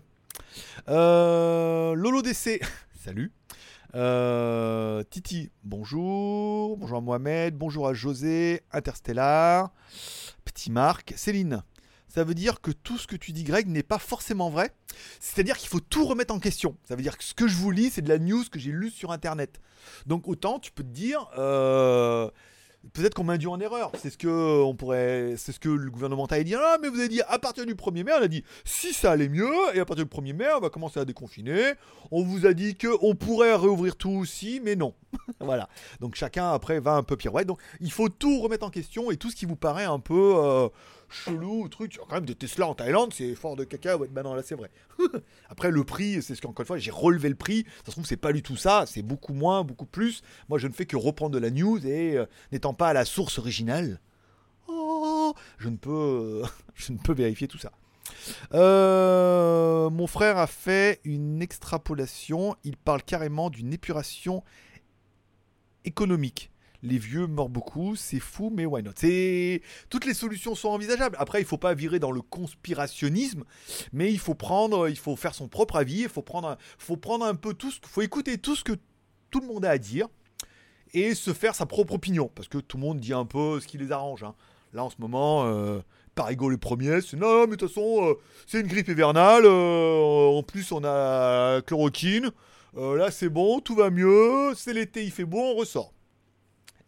[0.87, 2.61] Euh, Lolo DC,
[3.03, 3.31] salut.
[5.09, 6.77] Titi, bonjour.
[6.77, 7.57] Bonjour à Mohamed.
[7.57, 8.61] Bonjour à José.
[8.71, 9.71] Interstellar.
[10.45, 11.13] Petit Marc.
[11.15, 11.63] Céline
[12.09, 14.71] ça veut dire que tout ce que tu dis, Greg, n'est pas forcément vrai.
[15.19, 16.75] C'est-à-dire qu'il faut tout remettre en question.
[16.83, 18.71] Ça veut dire que ce que je vous lis, c'est de la news que j'ai
[18.71, 19.61] lue sur Internet.
[20.07, 22.29] Donc autant, tu peux te dire, euh,
[22.93, 23.91] peut-être qu'on m'a induit en erreur.
[24.01, 26.55] C'est ce que pourrait, c'est ce que le gouvernement a dit.
[26.55, 29.11] Ah, mais vous avez dit à partir du 1er mai, on a dit si ça
[29.11, 31.73] allait mieux, et à partir du 1er mai, on va commencer à déconfiner.
[32.11, 34.93] On vous a dit que on pourrait réouvrir tout aussi, mais non.
[35.39, 35.69] voilà.
[35.99, 37.47] Donc chacun après va un peu pirouette.
[37.47, 40.33] Donc il faut tout remettre en question et tout ce qui vous paraît un peu
[40.37, 40.69] euh,
[41.09, 41.97] chelou, truc.
[42.07, 43.97] Quand même, des Tesla en Thaïlande, c'est fort de caca.
[43.97, 44.69] Ouais, bah non, là, c'est vrai.
[45.49, 47.65] Après, le prix, c'est ce qu'encore une fois, j'ai relevé le prix.
[47.79, 48.85] Ça se trouve, c'est pas du tout ça.
[48.87, 50.21] C'est beaucoup moins, beaucoup plus.
[50.49, 53.05] Moi, je ne fais que reprendre de la news et euh, n'étant pas à la
[53.05, 53.99] source originale,
[54.67, 56.43] oh, je ne peux,
[56.75, 57.71] je ne peux vérifier tout ça.
[58.53, 62.55] Euh, mon frère a fait une extrapolation.
[62.63, 64.43] Il parle carrément d'une épuration
[65.85, 66.51] économique.
[66.81, 68.91] Les vieux meurent beaucoup, c'est fou, mais why not?
[69.89, 71.15] Toutes les solutions sont envisageables.
[71.19, 73.43] Après, il faut pas virer dans le conspirationnisme,
[73.91, 77.25] mais il faut prendre, il faut faire son propre avis, il faut prendre, faut prendre
[77.25, 78.73] un peu tout, ce, faut écouter tout ce que
[79.31, 80.07] tout le monde a à dire
[80.93, 83.67] et se faire sa propre opinion, parce que tout le monde dit un peu ce
[83.67, 84.23] qui les arrange.
[84.23, 84.33] hein.
[84.73, 85.79] Là, en ce moment, euh,
[86.15, 88.13] Parigo les premiers, c'est non, mais de toute façon, euh,
[88.47, 89.43] c'est une grippe hivernale.
[89.45, 92.31] euh, en plus, on a chloroquine.
[92.77, 94.53] Euh, là, c'est bon, tout va mieux.
[94.55, 95.91] C'est l'été, il fait beau, on ressort.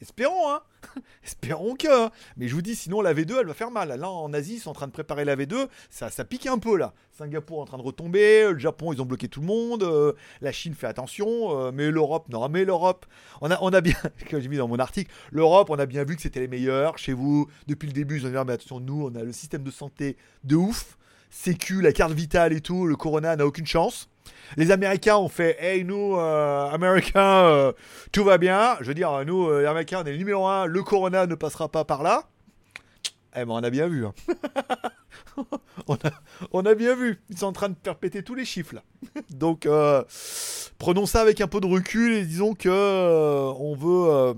[0.02, 0.62] Espérons, hein.
[1.24, 2.06] Espérons que.
[2.06, 2.12] hein.
[2.38, 3.89] Mais je vous dis, sinon la V2, elle va faire mal.
[3.89, 5.68] Là, en Asie, ils sont en train de préparer la V2.
[5.89, 6.93] Ça, ça pique un peu là.
[7.12, 8.52] Singapour en train de retomber.
[8.52, 9.84] Le Japon, ils ont bloqué tout le monde.
[9.84, 11.56] euh, la Chine fait attention.
[11.60, 13.06] euh, mais l'Europe, non, mais l'Europe.
[13.41, 13.93] On a, on a bien,
[14.32, 16.97] comme j'ai mis dans mon article, l'Europe, on a bien vu que c'était les meilleurs.
[16.97, 19.32] Chez vous, depuis le début, ils ont dit, Ah, mais attention, nous, on a le
[19.34, 20.97] système de santé de ouf.
[21.32, 22.86] Sécu, la carte vitale et tout.
[22.86, 24.09] Le Corona n'a aucune chance.
[24.57, 27.71] Les Américains ont fait Hey, nous, euh, Américains, euh,
[28.11, 28.75] tout va bien.
[28.82, 30.65] Je veux dire, nous, euh, les Américains, on est le numéro un.
[30.65, 32.25] Le Corona ne passera pas par là.
[33.34, 34.05] Eh ben, on a bien vu.
[34.05, 34.13] hein.
[36.51, 37.21] on, a, bien vu.
[37.29, 38.84] Ils sont en train de faire péter tous les chiffres là.
[39.29, 39.65] Donc,
[40.77, 44.36] prenons ça avec un peu de recul et disons que on veut.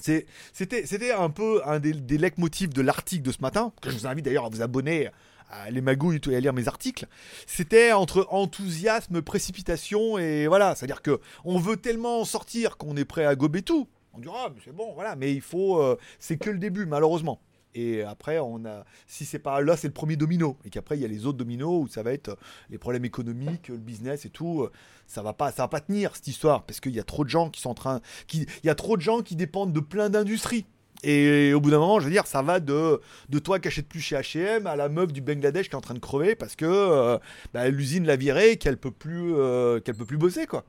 [0.00, 4.06] c'était un peu un des, des leitmotifs de l'article de ce matin, que je vous
[4.08, 5.08] invite d'ailleurs à vous abonner
[5.70, 7.06] les et tout, et à lire mes articles.
[7.46, 10.74] C'était entre enthousiasme, précipitation et voilà.
[10.74, 13.88] C'est-à-dire que on veut tellement en sortir qu'on est prêt à gober tout.
[14.12, 15.16] On dira, ah, c'est bon, voilà.
[15.16, 15.80] Mais il faut.
[15.80, 17.40] euh, c'est que le début, malheureusement.
[17.72, 21.02] Et après, on a, si c'est pas là, c'est le premier domino, et qu'après il
[21.02, 22.36] y a les autres dominos où ça va être
[22.68, 24.62] les problèmes économiques, le business et tout.
[24.62, 24.72] euh,
[25.06, 27.30] Ça va pas, ça va pas tenir cette histoire parce qu'il y a trop de
[27.30, 29.78] gens qui sont en train, qui, il y a trop de gens qui dépendent de
[29.80, 30.66] plein d'industries.
[31.02, 33.88] Et au bout d'un moment, je veux dire, ça va de, de toi qui achètes
[33.88, 36.56] plus chez H&M à la meuf du Bangladesh qui est en train de crever parce
[36.56, 37.18] que euh,
[37.54, 40.64] bah, l'usine l'a virée, et qu'elle peut plus, euh, peut plus bosser quoi.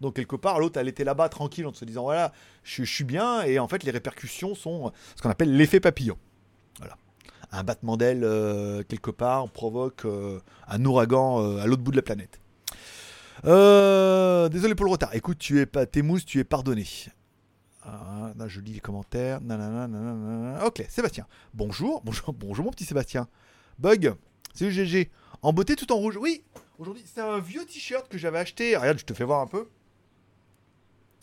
[0.00, 3.42] Donc quelque part, l'autre, elle était là-bas tranquille en se disant voilà, je, suis bien.
[3.42, 6.18] Et en fait, les répercussions sont ce qu'on appelle l'effet papillon.
[6.78, 6.96] Voilà.
[7.52, 11.96] Un battement d'aile euh, quelque part provoque euh, un ouragan euh, à l'autre bout de
[11.96, 12.40] la planète.
[13.44, 15.14] Euh, désolé pour le retard.
[15.14, 16.86] Écoute, tu es pas, t'es mousse, tu es pardonné.
[17.86, 19.40] Ah, là, je lis les commentaires.
[20.64, 21.26] Ok, Sébastien.
[21.52, 23.28] Bonjour, bonjour, bonjour mon petit Sébastien.
[23.78, 24.14] Bug,
[24.54, 25.10] c'est GG.
[25.42, 26.16] En beauté tout en rouge.
[26.16, 26.42] Oui,
[26.78, 28.76] aujourd'hui, c'est un vieux t-shirt que j'avais acheté.
[28.76, 29.68] Regarde, je te fais voir un peu.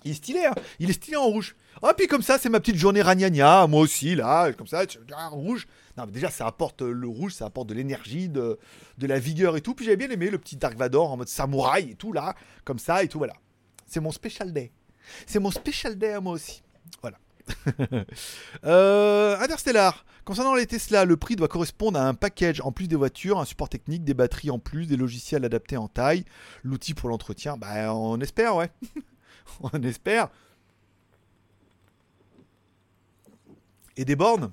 [0.03, 1.55] Il est stylé, hein Il est stylé en rouge.
[1.81, 3.65] Ah, puis comme ça, c'est ma petite journée ragnagna.
[3.65, 4.83] Moi aussi, là, comme ça,
[5.31, 5.67] rouge.
[5.97, 8.59] Non, mais déjà, ça apporte euh, le rouge, ça apporte de l'énergie, de,
[8.97, 9.73] de la vigueur et tout.
[9.73, 12.79] Puis j'avais bien aimé le petit Dark Vador en mode samouraï et tout, là, comme
[12.79, 13.33] ça et tout, voilà.
[13.87, 14.71] C'est mon special day.
[15.25, 16.63] C'est mon special day à moi aussi.
[17.01, 17.17] Voilà.
[18.63, 20.05] Euh, Interstellar.
[20.23, 23.45] Concernant les Tesla, le prix doit correspondre à un package en plus des voitures, un
[23.45, 26.25] support technique, des batteries en plus, des logiciels adaptés en taille,
[26.63, 27.57] l'outil pour l'entretien.
[27.57, 28.69] Bah, on espère, ouais.
[29.61, 30.29] on espère.
[33.97, 34.51] Et des bornes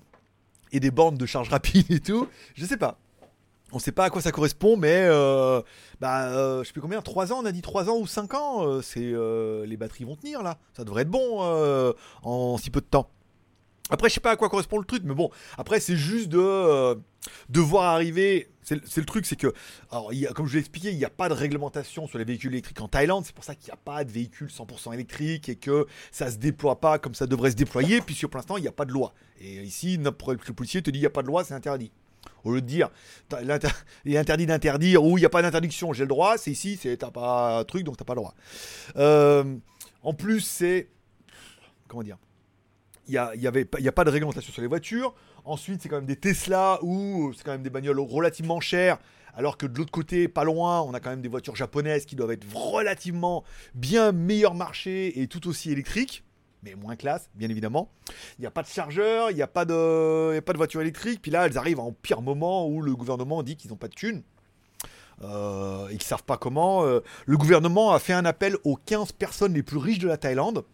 [0.72, 2.28] Et des bornes de charge rapide et tout.
[2.54, 2.98] Je sais pas.
[3.72, 5.60] On sait pas à quoi ça correspond, mais euh,
[6.00, 8.34] bah, euh, je sais plus combien, 3 ans, on a dit 3 ans ou 5
[8.34, 10.58] ans, euh, euh, les batteries vont tenir là.
[10.74, 11.40] Ça devrait être bon
[12.22, 13.10] en si peu de temps.
[13.90, 16.98] Après, je sais pas à quoi correspond le truc, mais bon, après, c'est juste de,
[17.56, 18.48] voir arriver.
[18.62, 19.54] C'est le truc, c'est que,
[20.34, 22.88] comme je l'ai expliqué, il n'y a pas de réglementation sur les véhicules électriques en
[22.88, 23.24] Thaïlande.
[23.24, 26.36] C'est pour ça qu'il n'y a pas de véhicules 100% électriques et que ça se
[26.36, 28.92] déploie pas comme ça devrait se déployer, puisque pour l'instant, il n'y a pas de
[28.92, 29.14] loi.
[29.40, 31.90] Et ici, le policier te dit il n'y a pas de loi, c'est interdit.
[32.44, 32.90] Au lieu de dire
[34.04, 36.78] il est interdit d'interdire ou il n'y a pas d'interdiction, j'ai le droit, c'est ici,
[36.80, 38.34] c'est t'as pas un truc donc t'as pas le droit.
[38.96, 39.56] Euh,
[40.02, 40.88] en plus, c'est.
[41.88, 42.18] Comment dire
[43.08, 45.14] il n'y a, y pas- de réglementation sur les voitures.
[45.46, 48.98] Ensuite, c'est quand même des Tesla où c'est quand même des bagnoles relativement chères.
[49.34, 52.16] Alors que de l'autre côté, pas loin, on a quand même des voitures japonaises qui
[52.16, 56.24] doivent être relativement bien meilleur marché et tout aussi électriques,
[56.62, 57.90] mais moins classe, bien évidemment.
[58.38, 61.20] Il n'y a pas de chargeur, il n'y a, pas de- a voiture électrique.
[61.22, 63.94] Puis là, elles arrivent en pire moment où le gouvernement dit qu'ils n'ont pas de
[63.94, 64.22] thunes.
[65.22, 66.84] Euh, et qu'ils savent pas comment.
[66.84, 70.16] Euh, le gouvernement a fait un appel aux 15 personnes les plus riches de la
[70.16, 70.64] Thaïlande.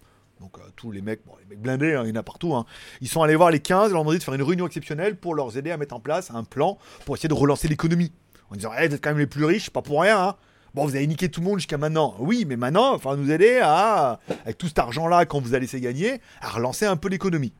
[0.40, 2.54] Donc euh, tous les mecs, les mecs blindés, hein, il y en a partout.
[2.54, 2.66] hein.
[3.00, 5.16] Ils sont allés voir les 15 et leur ont demandé de faire une réunion exceptionnelle
[5.16, 6.76] pour leur aider à mettre en place un plan
[7.06, 8.12] pour essayer de relancer l'économie.
[8.50, 10.20] En disant, Eh, vous êtes quand même les plus riches, pas pour rien.
[10.20, 10.36] hein.
[10.74, 12.16] Bon, vous avez niqué tout le monde jusqu'à maintenant.
[12.18, 15.80] Oui, mais maintenant, va nous aider à, avec tout cet argent-là, quand vous allez laisser
[15.80, 17.52] gagner, à relancer un peu l'économie.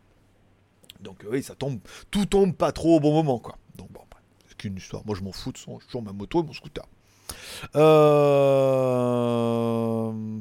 [1.00, 1.78] Donc oui, ça tombe,
[2.10, 3.56] tout tombe pas trop au bon moment, quoi.
[3.76, 4.00] Donc bon,
[4.48, 5.06] c'est qu'une histoire.
[5.06, 6.84] Moi, je m'en fous de son, toujours ma moto et mon scooter.
[7.76, 7.92] Euh...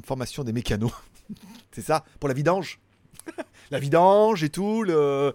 [0.04, 0.92] Formation des mécanos.
[1.72, 2.80] c'est ça Pour la vidange
[3.70, 5.32] La vidange et tout, la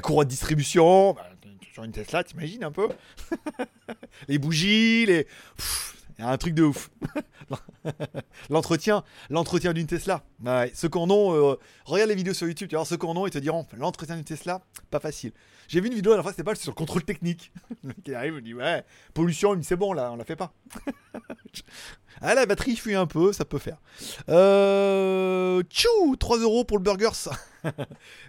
[0.00, 1.12] courroie de distribution.
[1.12, 1.26] Bah,
[1.72, 2.88] sur une Tesla, t'imagines un peu
[4.28, 5.26] Les bougies, les...
[6.28, 6.90] un truc de ouf.
[8.50, 10.22] l'entretien, l'entretien d'une Tesla.
[10.44, 13.26] Ouais, ceux qu'on ont, euh, regarde les vidéos sur YouTube, tu vois, ceux qu'on ont,
[13.26, 15.32] ils te diront, l'entretien d'une Tesla, pas facile.
[15.68, 17.52] J'ai vu une vidéo à la fois, c'était pas sur le contrôle technique.
[17.84, 20.52] le arrive, il me dit, ouais, pollution, il c'est bon là, on la fait pas.
[22.22, 23.78] ah, la batterie fuit un peu, ça peut faire.
[24.28, 27.08] Euh, tchou, 3 euros pour le burger.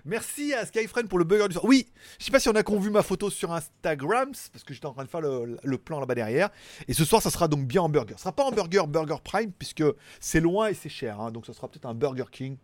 [0.05, 1.65] Merci à Skyfriend pour le burger du soir.
[1.65, 4.85] Oui, je sais pas si on a convu ma photo sur Instagram, parce que j'étais
[4.85, 6.49] en train de faire le, plan là-bas derrière.
[6.87, 8.13] Et ce soir, ça sera donc bien en burger.
[8.15, 9.83] Ce sera pas en burger Burger Prime, puisque
[10.21, 11.19] c'est loin et c'est cher.
[11.19, 11.31] Hein.
[11.31, 12.57] donc ça sera peut-être un Burger King.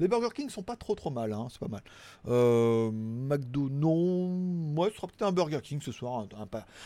[0.00, 1.82] Les Burger King sont pas trop trop mal, hein, c'est pas mal.
[2.28, 4.28] Euh, McDo, non.
[4.28, 6.26] Moi, ce sera peut-être un Burger King ce soir,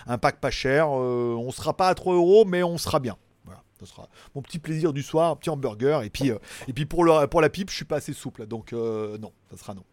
[0.07, 0.89] un, pack pas cher.
[0.91, 3.17] Euh, on sera pas à 3 euros, mais on sera bien.
[3.45, 6.03] Voilà, ce sera mon petit plaisir du soir, un petit hamburger.
[6.03, 8.73] Et puis, euh, et puis pour, pour la pipe, je suis pas assez souple, donc
[8.73, 9.85] non, ça sera non.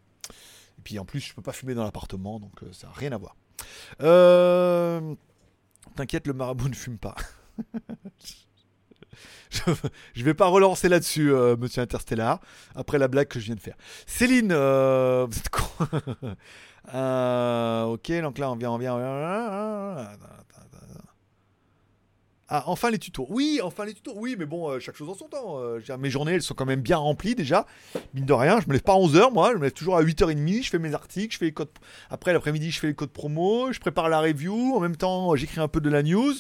[0.78, 3.18] Et puis en plus, je peux pas fumer dans l'appartement, donc ça n'a rien à
[3.18, 3.36] voir.
[5.96, 7.16] T'inquiète, le marabout ne fume pas.
[10.14, 12.40] Je, vais pas relancer là-dessus, euh, monsieur Interstellar,
[12.76, 13.76] après la blague que je viens de faire.
[14.06, 15.64] Céline, euh, vous êtes con.
[16.94, 20.08] euh, ok, donc là, on vient, on vient.
[22.48, 23.26] Ah, enfin les tutos.
[23.30, 24.14] Oui, enfin les tutos.
[24.16, 25.60] Oui, mais bon, euh, chaque chose en son temps.
[25.60, 27.66] Euh, mes journées, elles sont quand même bien remplies déjà.
[28.14, 29.52] Mine de rien, je me lève pas à 11h, moi.
[29.54, 30.64] Je me lève toujours à 8h30.
[30.64, 31.70] Je fais mes articles, je fais les codes.
[32.12, 33.72] Après, l'après-midi, je fais les codes promo.
[33.72, 34.76] Je prépare la review.
[34.76, 36.34] En même temps, j'écris un peu de la news.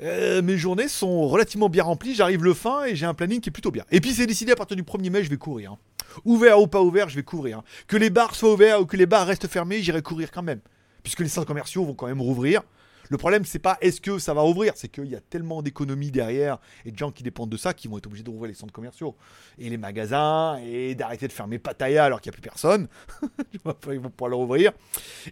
[0.00, 3.50] Euh, mes journées sont relativement bien remplies, j'arrive le fin et j'ai un planning qui
[3.50, 3.84] est plutôt bien.
[3.90, 5.72] Et puis c'est décidé à partir du 1er mai, je vais courir.
[5.72, 5.78] Hein.
[6.24, 7.58] Ouvert ou pas ouvert, je vais courir.
[7.58, 7.64] Hein.
[7.86, 10.60] Que les bars soient ouverts ou que les bars restent fermés, j'irai courir quand même.
[11.02, 12.62] Puisque les centres commerciaux vont quand même rouvrir.
[13.10, 16.10] Le problème, c'est pas est-ce que ça va ouvrir, c'est qu'il y a tellement d'économies
[16.10, 18.54] derrière et de gens qui dépendent de ça qui vont être obligés de rouvrir les
[18.54, 19.16] centres commerciaux
[19.58, 22.88] et les magasins et d'arrêter de fermer Pattaya alors qu'il n'y a plus personne.
[23.52, 24.72] ils vont pouvoir le rouvrir.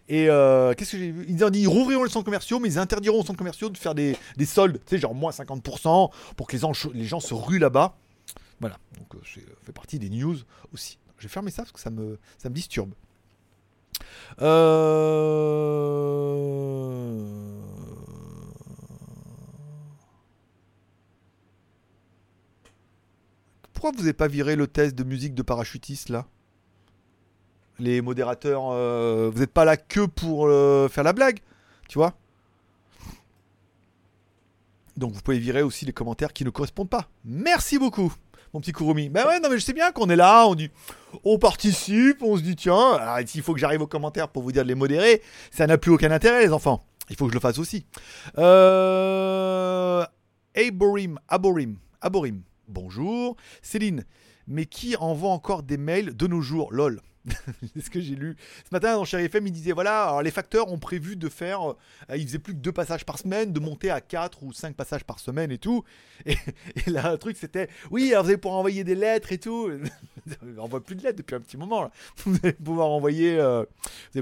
[0.09, 1.25] Et euh, qu'est-ce que j'ai vu?
[1.29, 3.79] Ils ont dit ils rouvriront les centres commerciaux, mais ils interdiront aux centres commerciaux de
[3.79, 6.57] faire des, soldes, tu sais, genre moins 50% pour que
[6.93, 7.97] les gens, se ruent là-bas.
[8.61, 10.37] Voilà, donc ça euh, fait partie des news
[10.73, 10.99] aussi.
[11.19, 12.93] Je vais fermer ça parce que ça me, ça me disturbe.
[14.41, 16.03] Euh...
[23.83, 26.25] pourquoi vous n'avez pas viré le test de musique de parachutiste là?
[27.81, 31.41] Les modérateurs, euh, vous n'êtes pas là que pour euh, faire la blague,
[31.89, 32.15] tu vois?
[34.97, 37.09] Donc vous pouvez virer aussi les commentaires qui ne correspondent pas.
[37.25, 38.13] Merci beaucoup,
[38.55, 39.09] mon petit Kurumi.
[39.09, 40.71] Ben ouais, non mais je sais bien qu'on est là, on dit,
[41.25, 43.01] on participe, on se dit tiens,
[43.35, 45.91] il faut que j'arrive aux commentaires pour vous dire de les modérer, ça n'a plus
[45.91, 46.87] aucun intérêt les enfants.
[47.11, 47.85] Il faut que je le fasse aussi.
[48.39, 50.07] Euh...
[50.55, 52.43] Aborim, Aborim, Aborim.
[52.69, 53.37] Bonjour.
[53.61, 54.05] Céline,
[54.47, 56.73] mais qui envoie encore des mails de nos jours?
[56.73, 57.01] LOL.
[57.75, 58.37] c'est ce que j'ai lu.
[58.65, 61.71] Ce matin, dans Chéri FM, il disait voilà, les facteurs ont prévu de faire.
[61.71, 64.75] Euh, ils faisaient plus que deux passages par semaine, de monter à quatre ou cinq
[64.75, 65.85] passages par semaine et tout.
[66.27, 66.37] Et,
[66.91, 69.71] là, le truc, c'était oui, alors vous allez pouvoir envoyer des lettres et tout.
[70.43, 71.83] On envoie plus de lettres depuis un petit moment.
[71.83, 71.91] Là.
[72.25, 73.65] Vous allez pouvoir envoyer, euh,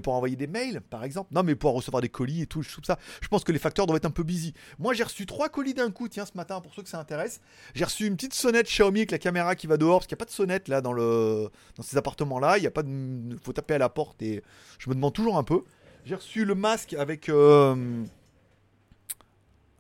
[0.06, 1.32] envoyer des mails, par exemple.
[1.32, 2.62] Non, mais pouvoir recevoir des colis et tout.
[2.62, 2.98] Je trouve ça.
[3.20, 4.54] Je pense que les facteurs doivent être un peu busy.
[4.78, 6.08] Moi, j'ai reçu trois colis d'un coup.
[6.08, 7.40] Tiens, ce matin, pour ceux que ça intéresse,
[7.74, 10.18] j'ai reçu une petite sonnette Xiaomi avec la caméra qui va dehors parce qu'il n'y
[10.18, 12.58] a pas de sonnette là dans le dans ces appartements-là.
[12.58, 12.89] Il n'y a pas de
[13.42, 14.42] faut taper à la porte et
[14.78, 15.62] je me demande toujours un peu.
[16.04, 18.04] J'ai reçu le masque avec euh,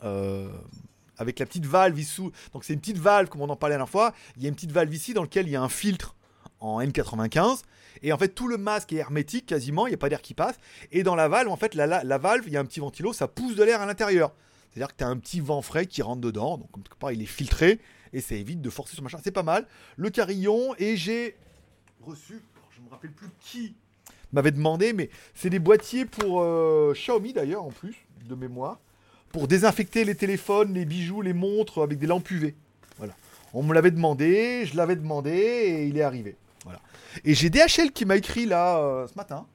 [0.04, 0.48] euh,
[1.16, 2.30] avec la petite valve ici.
[2.52, 4.12] Donc c'est une petite valve comme on en parlait la dernière fois.
[4.36, 6.16] Il y a une petite valve ici dans lequel il y a un filtre
[6.60, 7.62] en N95
[8.02, 9.86] et en fait tout le masque est hermétique quasiment.
[9.86, 10.56] Il n'y a pas d'air qui passe
[10.92, 13.12] et dans la valve en fait la, la, valve il y a un petit ventilo,
[13.12, 14.32] ça pousse de l'air à l'intérieur.
[14.70, 17.22] C'est-à-dire que tu as un petit vent frais qui rentre dedans, donc comme part il
[17.22, 17.80] est filtré
[18.12, 19.18] et ça évite de forcer sur machin.
[19.22, 19.66] C'est pas mal.
[19.96, 21.36] Le carillon et j'ai
[22.00, 22.42] reçu
[22.80, 23.74] je me rappelle plus qui
[24.32, 28.78] m'avait demandé, mais c'est des boîtiers pour euh, Xiaomi d'ailleurs en plus de mémoire,
[29.32, 32.54] pour désinfecter les téléphones, les bijoux, les montres avec des lampes UV.
[32.98, 33.14] Voilà.
[33.52, 36.36] On me l'avait demandé, je l'avais demandé et il est arrivé.
[36.64, 36.80] Voilà.
[37.24, 39.46] Et j'ai DHL qui m'a écrit là euh, ce matin.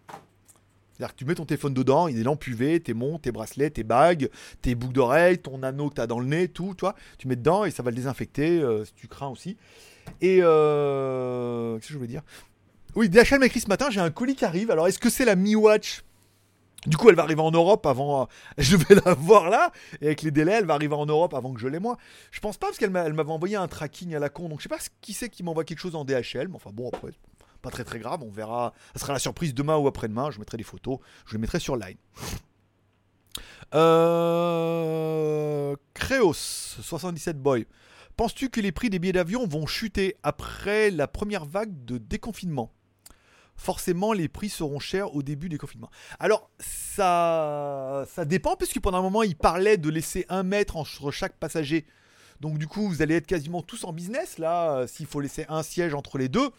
[0.93, 3.69] C'est-à-dire que tu mets ton téléphone dedans, il des lampes UV, tes montres, tes bracelets,
[3.69, 4.30] tes bagues,
[4.61, 6.95] tes boucles d'oreilles, ton anneau que tu as dans le nez, tout, toi.
[7.17, 9.57] Tu mets dedans et ça va le désinfecter euh, si tu crains aussi.
[10.21, 12.21] Et qu'est-ce que je voulais dire?
[12.95, 14.71] Oui, DHL m'a écrit ce matin, j'ai un colis qui arrive.
[14.71, 16.03] Alors, est-ce que c'est la Mi Watch?
[16.85, 18.23] Du coup, elle va arriver en Europe avant.
[18.23, 18.25] Euh,
[18.57, 19.71] je vais la voir là.
[20.01, 21.97] Et avec les délais, elle va arriver en Europe avant que je l'ai moi.
[22.31, 24.49] Je pense pas parce qu'elle m'avait envoyé un tracking à la con.
[24.49, 26.47] Donc je sais pas qui c'est qui m'envoie quelque chose en DHL.
[26.47, 27.11] Mais enfin bon, après,
[27.61, 28.21] pas très très grave.
[28.23, 28.73] On verra.
[28.93, 30.31] Ça sera la surprise demain ou après-demain.
[30.31, 30.99] Je mettrai des photos.
[31.25, 31.97] Je les mettrai sur Line.
[33.73, 34.55] Euh...
[35.95, 37.65] Créos, 77 Boy.
[38.15, 42.74] Penses-tu que les prix des billets d'avion vont chuter après la première vague de déconfinement?
[43.55, 45.89] Forcément les prix seront chers au début des confinements.
[46.19, 51.11] Alors ça, ça dépend puisque pendant un moment il parlait de laisser un mètre entre
[51.11, 51.85] chaque passager.
[52.41, 55.45] Donc du coup vous allez être quasiment tous en business là euh, s'il faut laisser
[55.49, 56.49] un siège entre les deux.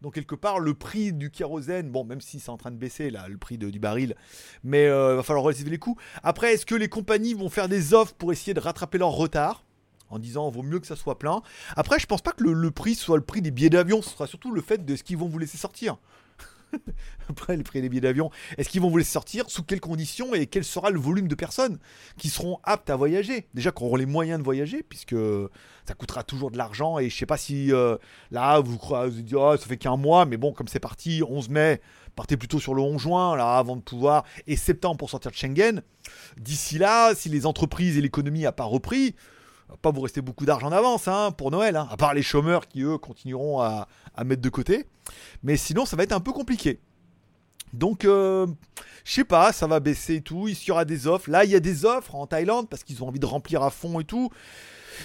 [0.00, 3.10] Donc quelque part le prix du kérosène, bon même si c'est en train de baisser
[3.10, 4.14] là le prix du baril,
[4.62, 5.96] mais euh, il va falloir relever les coûts.
[6.22, 9.64] Après est-ce que les compagnies vont faire des offres pour essayer de rattraper leur retard
[10.10, 11.42] en disant vaut mieux que ça soit plein?
[11.74, 14.26] Après, je pense pas que le prix soit le prix des billets d'avion, ce sera
[14.26, 15.96] surtout le fait de ce qu'ils vont vous laisser sortir.
[17.28, 19.48] Après, les prix des billets d'avion, est-ce qu'ils vont vous sortir?
[19.48, 20.34] Sous quelles conditions?
[20.34, 21.78] Et quel sera le volume de personnes
[22.18, 23.48] qui seront aptes à voyager?
[23.54, 25.16] Déjà, qui auront les moyens de voyager, puisque
[25.86, 26.98] ça coûtera toujours de l'argent.
[26.98, 27.96] Et je sais pas si euh,
[28.30, 31.48] là, vous vous dites, oh, ça fait qu'un mois, mais bon, comme c'est parti, 11
[31.48, 31.80] mai,
[32.14, 35.36] partez plutôt sur le 11 juin, là, avant de pouvoir, et septembre pour sortir de
[35.36, 35.82] Schengen.
[36.36, 39.14] D'ici là, si les entreprises et l'économie n'ont pas repris,
[39.82, 42.68] pas vous rester beaucoup d'argent en avance hein, pour Noël, hein, à part les chômeurs
[42.68, 43.86] qui eux continueront à,
[44.24, 44.86] mettre de côté.
[45.42, 46.80] Mais sinon, ça va être un peu compliqué.
[47.72, 48.46] Donc, euh,
[49.04, 50.46] je sais pas, ça va baisser et tout.
[50.48, 51.28] Il y aura des offres?
[51.28, 53.70] Là, il y a des offres en Thaïlande parce qu'ils ont envie de remplir à
[53.70, 54.30] fond et tout.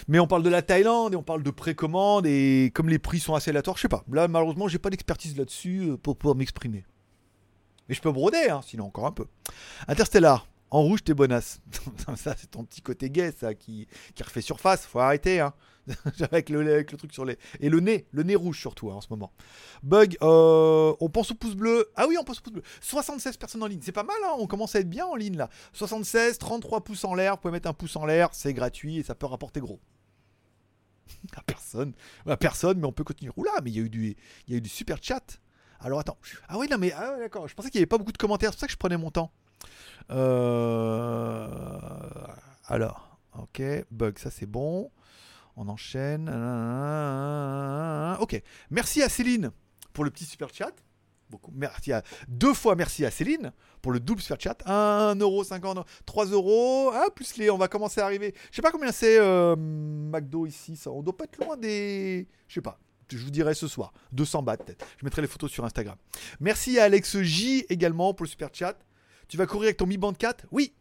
[0.08, 3.20] Mais on parle de la Thaïlande et on parle de précommande et comme les prix
[3.20, 4.04] sont assez aléatoires, je sais pas.
[4.12, 6.86] Là, malheureusement, j'ai pas d'expertise là-dessus euh, pour pouvoir m'exprimer.
[7.88, 9.26] Mais je peux broder, hein, sinon encore un peu.
[9.88, 11.60] Interstellar, en rouge, t'es bonasse.
[12.16, 14.86] ça, c'est ton petit côté gay, ça, qui, qui refait surface.
[14.86, 15.54] Faut arrêter, hein.
[16.32, 17.38] avec, le, avec le truc sur les.
[17.60, 19.32] Et le nez, le nez rouge surtout, hein, en ce moment.
[19.82, 21.90] Bug, euh, on pense au pouce bleu.
[21.96, 22.64] Ah oui, on pense au pouce bleu.
[22.82, 23.80] 76 personnes en ligne.
[23.82, 24.36] C'est pas mal, hein.
[24.38, 25.50] On commence à être bien en ligne, là.
[25.74, 27.34] 76, 33 pouces en l'air.
[27.34, 28.30] Vous pouvez mettre un pouce en l'air.
[28.34, 29.80] C'est gratuit et ça peut rapporter gros.
[31.36, 31.94] à personne.
[32.28, 33.32] À personne, mais on peut continuer.
[33.36, 34.16] Oula, mais il y a eu du,
[34.48, 35.40] il y a eu du super chat.
[35.80, 36.18] Alors attends.
[36.48, 36.92] Ah oui, non, mais.
[36.92, 37.48] Ah, d'accord.
[37.48, 38.52] Je pensais qu'il n'y avait pas beaucoup de commentaires.
[38.52, 39.32] C'est pour ça que je prenais mon temps.
[40.12, 41.48] Euh,
[42.66, 44.92] alors, ok, bug, ça c'est bon.
[45.56, 46.30] On enchaîne.
[48.20, 49.52] Ok, merci à Céline
[49.94, 50.74] pour le petit super chat.
[51.30, 51.52] Beaucoup.
[51.54, 53.52] Merci à deux fois merci à Céline
[53.82, 54.64] pour le double super chat.
[54.66, 56.92] 1,50€, 3€.
[56.94, 57.52] Ah, plus les.
[57.52, 58.34] On va commencer à arriver.
[58.50, 60.76] Je sais pas combien c'est euh, McDo ici.
[60.76, 60.92] Ça.
[60.92, 62.28] On doit pas être loin des.
[62.48, 62.80] Je sais pas.
[63.12, 63.94] Je vous dirai ce soir.
[64.12, 64.86] 200 bahts peut-être.
[64.98, 65.96] Je mettrai les photos sur Instagram.
[66.40, 68.78] Merci à Alex J également pour le super chat.
[69.30, 70.74] Tu vas courir avec ton Mi Band 4 Oui.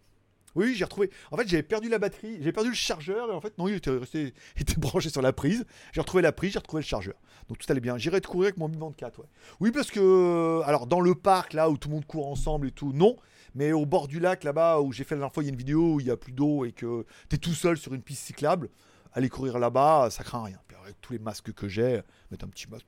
[0.54, 1.10] Oui, j'ai retrouvé.
[1.30, 3.74] En fait, j'avais perdu la batterie, j'ai perdu le chargeur et en fait, non, il
[3.74, 5.66] était resté, il était branché sur la prise.
[5.92, 7.14] J'ai retrouvé la prise, j'ai retrouvé le chargeur.
[7.48, 7.98] Donc tout allait bien.
[7.98, 9.26] J'irai te courir avec mon Mi Band 4, ouais.
[9.60, 12.72] Oui, parce que, alors, dans le parc, là où tout le monde court ensemble et
[12.72, 13.16] tout, non.
[13.54, 15.52] Mais au bord du lac, là-bas, où j'ai fait la dernière fois, il y a
[15.52, 17.92] une vidéo où il n'y a plus d'eau et que tu es tout seul sur
[17.92, 18.70] une piste cyclable,
[19.12, 20.58] aller courir là-bas, ça craint rien.
[20.66, 22.86] Puis avec tous les masques que j'ai, mettre un petit masque,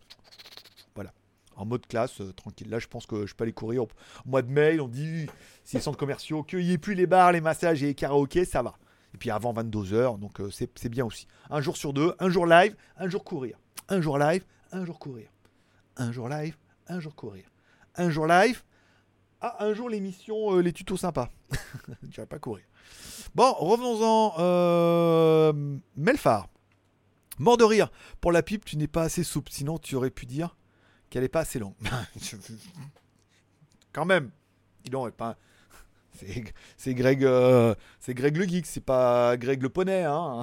[1.61, 2.68] en mode classe, euh, tranquille.
[2.70, 3.88] Là, je pense que je peux aller courir au,
[4.26, 4.80] mois de mai.
[4.80, 5.26] On dit,
[5.64, 8.44] si les centres commerciaux, qu'il n'y ait plus les bars, les massages et les karaokés,
[8.44, 8.74] ça va.
[9.14, 11.26] Et puis avant 22h, donc euh, c'est bien aussi.
[11.50, 13.58] Un jour sur deux, un jour live, un jour courir.
[13.88, 15.28] Un jour live, un jour courir.
[15.96, 16.56] Un jour live,
[16.88, 17.44] un jour courir.
[17.96, 18.62] Un jour live,
[19.40, 21.30] ah, un jour l'émission, euh, les tutos sympas.
[22.12, 22.64] tu vas pas courir.
[23.34, 24.34] Bon, revenons-en.
[24.38, 25.52] Euh.
[27.38, 27.90] Mort de rire.
[28.20, 29.50] Pour la pipe, tu n'es pas assez souple.
[29.50, 30.56] Sinon, tu aurais pu dire
[31.11, 31.74] qu'elle n'est pas assez longue.
[33.92, 34.30] Quand même,
[34.84, 35.36] dis donc, pas.
[36.76, 40.42] C'est Greg, euh, c'est Greg le geek, c'est pas Greg le poney, hein.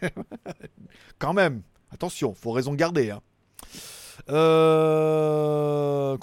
[1.18, 3.10] Quand même, attention, faut raison garder.
[3.10, 3.20] Hein.
[4.28, 6.16] Euh...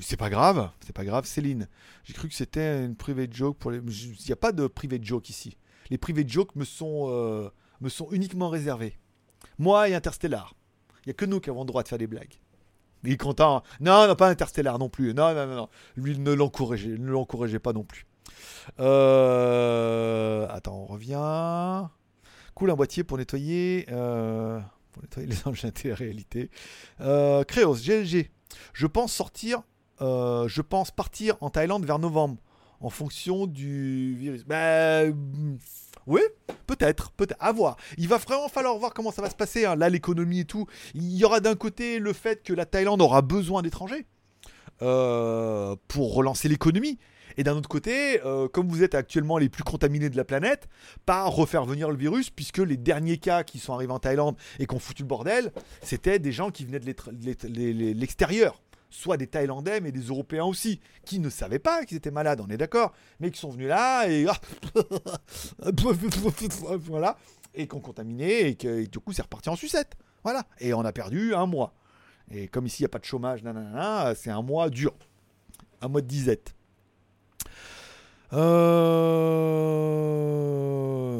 [0.00, 1.26] c'est pas grave, c'est pas grave.
[1.26, 1.68] Céline,
[2.04, 3.58] j'ai cru que c'était une private joke.
[3.64, 5.56] Il n'y a pas de private joke ici.
[5.90, 7.50] Les private jokes me sont, euh,
[7.80, 8.98] me sont uniquement réservés.
[9.58, 10.54] Moi et Interstellar.
[11.04, 12.40] Il n'y a que nous qui avons le droit de faire des blagues.
[13.04, 13.62] Il est content.
[13.80, 15.14] Non, non, pas Interstellar non plus.
[15.14, 15.68] Non, non, non, non.
[15.96, 18.06] Lui, ne l'encourageait, ne l'encourageait pas non plus.
[18.80, 20.46] Euh...
[20.50, 21.88] Attends, on revient.
[22.54, 23.86] Cool, un boîtier pour nettoyer.
[23.90, 24.60] Euh...
[24.92, 26.50] Pour nettoyer les engins de réalité.
[27.00, 27.44] Euh...
[27.44, 28.30] Créos, GLG.
[28.72, 29.62] Je pense sortir.
[30.00, 30.48] Euh...
[30.48, 32.36] Je pense partir en Thaïlande vers novembre.
[32.80, 34.44] En fonction du virus.
[34.44, 35.58] Ben.
[36.06, 36.20] Oui,
[36.66, 37.76] peut-être, peut-être, à voir.
[37.98, 39.76] Il va vraiment falloir voir comment ça va se passer, hein.
[39.76, 40.66] là l'économie et tout.
[40.94, 44.06] Il y aura d'un côté le fait que la Thaïlande aura besoin d'étrangers
[44.82, 46.98] euh, pour relancer l'économie.
[47.36, 50.68] Et d'un autre côté, euh, comme vous êtes actuellement les plus contaminés de la planète,
[51.04, 54.66] pas refaire venir le virus, puisque les derniers cas qui sont arrivés en Thaïlande et
[54.66, 55.52] qui ont foutu le bordel,
[55.82, 58.62] c'était des gens qui venaient de l'extérieur
[58.94, 62.48] soit des Thaïlandais, mais des Européens aussi, qui ne savaient pas qu'ils étaient malades, on
[62.48, 64.24] est d'accord, mais qui sont venus là et
[66.78, 67.16] voilà,
[67.54, 69.94] et qui ont contaminé et que du coup c'est reparti en sucette.
[70.22, 71.74] Voilà, et on a perdu un mois.
[72.30, 73.42] Et comme ici il n'y a pas de chômage,
[74.16, 74.94] c'est un mois dur,
[75.80, 76.54] un mois de disette.
[78.34, 79.94] Euh...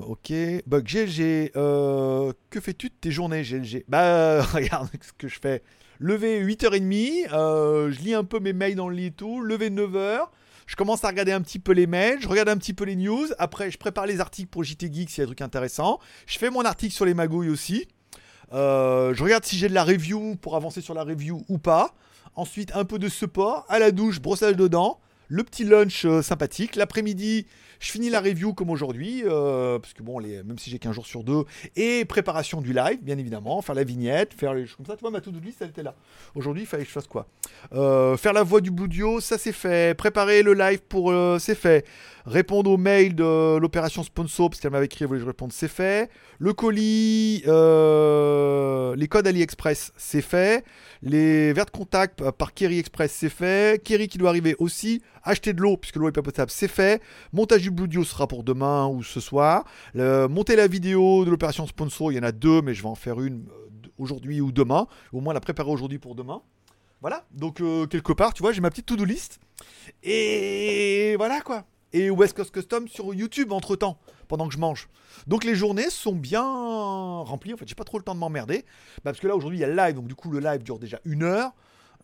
[0.06, 0.32] Ok.
[0.66, 1.52] Bug GLG.
[1.56, 2.32] Euh...
[2.50, 5.62] Que fais-tu de tes journées, GLG Bah, regarde ce que je fais.
[6.00, 9.40] Lever 8h30, euh, je lis un peu mes mails dans le lit et tout.
[9.40, 10.26] Lever 9h,
[10.66, 12.96] je commence à regarder un petit peu les mails, je regarde un petit peu les
[12.96, 13.26] news.
[13.38, 16.00] Après, je prépare les articles pour JT Geek s'il y a des trucs intéressants.
[16.26, 17.86] Je fais mon article sur les magouilles aussi.
[18.52, 21.94] Euh, je regarde si j'ai de la review pour avancer sur la review ou pas.
[22.34, 25.00] Ensuite, un peu de support, à la douche, brossage de dents,
[25.35, 26.76] le petit lunch euh, sympathique.
[26.76, 27.47] L'après-midi,
[27.80, 31.07] je finis la review comme aujourd'hui, euh, parce que bon, même si j'ai qu'un jour
[31.07, 31.43] sur deux,
[31.74, 34.95] et préparation du live, bien évidemment, faire la vignette, faire les choses comme ça.
[34.95, 35.97] Tu vois, ma to-do list, elle était là.
[36.37, 37.26] Aujourd'hui, il fallait que je fasse quoi?
[37.72, 39.97] Euh, Faire la voix du Bludio, ça c'est fait.
[39.97, 41.85] Préparer le live pour, c'est fait.
[42.26, 45.53] Répondre aux mails de l'opération sponsor, parce qu'elle m'avait écrit, elle voulait que je réponde,
[45.53, 46.11] c'est fait.
[46.39, 50.64] Le colis, les codes AliExpress, c'est fait.
[51.03, 53.82] Les verres de contact par Kerry Express, c'est fait.
[53.82, 55.03] Kerry qui doit arriver aussi.
[55.25, 57.03] Acheter de l'eau, puisque l'eau est pas potable, c'est fait.
[57.33, 59.64] Montage du Bludio sera pour demain ou ce soir.
[59.95, 62.95] monter la vidéo de l'opération sponsor, il y en a deux, mais je vais en
[62.95, 63.47] faire une
[63.99, 64.87] aujourd'hui ou demain.
[65.12, 66.43] Au moins la préparer aujourd'hui pour demain.
[67.01, 67.57] Voilà, donc
[67.89, 69.41] quelque part, tu vois, j'ai ma petite to-do list.
[70.03, 71.64] Et voilà quoi
[71.95, 74.89] et West Coast Custom sur YouTube entre temps, pendant que je mange.
[75.29, 77.55] Donc les journées sont bien remplies.
[77.55, 78.64] En fait, j'ai pas trop le temps de m'emmerder.
[78.97, 79.95] Bah, parce que là, aujourd'hui, il y a le live.
[79.95, 81.53] Donc du coup, le live dure déjà une heure.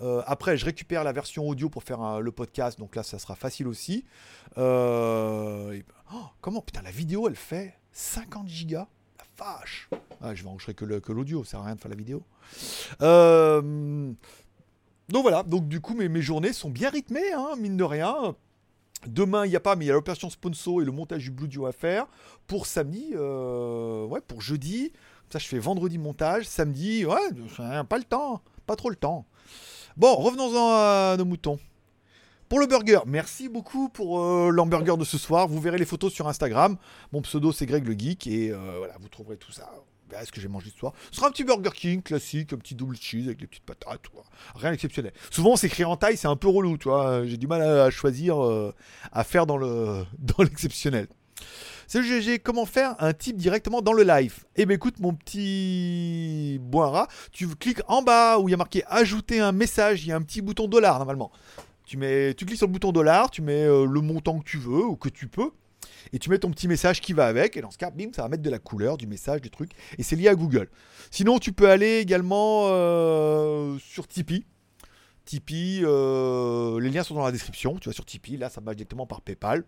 [0.03, 2.79] Euh, après, je récupère la version audio pour faire le podcast.
[2.79, 4.05] Donc là, ça sera facile aussi.
[4.59, 5.81] Euh,
[6.13, 8.89] oh, comment Putain, la vidéo, elle fait 50 gigas?
[9.19, 9.91] La vache
[10.21, 11.45] ah, Je vais enregistrer que l'audio.
[11.45, 12.23] Ça sert à rien de faire la vidéo.
[13.03, 14.13] Euh,
[15.09, 15.43] donc voilà.
[15.43, 18.35] Donc du coup, mes, journées sont bien rythmées, hein, mine de rien.
[19.07, 21.31] Demain, il n'y a pas, mais il y a l'opération sponsor et le montage du
[21.31, 22.07] Blue Dio à faire.
[22.47, 24.93] Pour samedi, ouais, pour jeudi.
[25.31, 26.47] Ça, je fais vendredi montage.
[26.47, 28.43] Samedi, ouais, pas le temps.
[28.67, 29.27] Pas trop le temps.
[29.97, 31.59] Bon, revenons-en à nos moutons.
[32.49, 35.47] Pour le burger, merci beaucoup pour euh, l'hamburger de ce soir.
[35.47, 36.77] Vous verrez les photos sur Instagram.
[37.13, 38.27] Mon pseudo, c'est Greg le Geek.
[38.27, 39.71] Et euh, voilà, vous trouverez tout ça
[40.19, 40.93] est ce que j'ai mangé ce soir?
[41.11, 44.03] Ce sera un petit Burger King classique, un petit double cheese avec les petites patates,
[44.55, 45.13] rien d'exceptionnel.
[45.31, 46.77] Souvent, c'est écrit en taille, c'est un peu relou.
[47.25, 48.75] J'ai du mal à, choisir, euh,
[49.13, 49.59] à faire dans
[50.39, 51.07] l'exceptionnel.
[51.87, 54.45] C'est GG, comment faire un type directement dans le live?
[54.57, 58.85] Eh bien écoute mon petit boira, tu cliques en bas où il y a marqué
[58.87, 61.33] ajouter un message, il y a un petit bouton dollar normalement.
[61.85, 64.59] Tu, mets, tu cliques sur le bouton dollar, tu mets euh, le montant que tu
[64.59, 65.51] veux ou que tu peux
[66.13, 68.23] et tu mets ton petit message qui va avec, et dans ce cas, bim, ça
[68.23, 70.69] va mettre de la couleur, du message, du truc, et c'est lié à Google.
[71.11, 74.45] Sinon, tu peux aller également euh, sur Tipeee.
[75.25, 78.77] Tipeee, euh, les liens sont dans la description, tu vas sur Tipeee, là ça marche
[78.77, 79.65] directement par PayPal,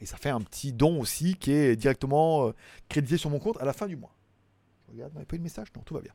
[0.00, 2.54] et ça fait un petit don aussi qui est directement euh,
[2.88, 4.14] crédité sur mon compte à la fin du mois.
[4.90, 5.68] regarde, il n'y a pas eu de message?
[5.76, 6.12] Non, tout va bien.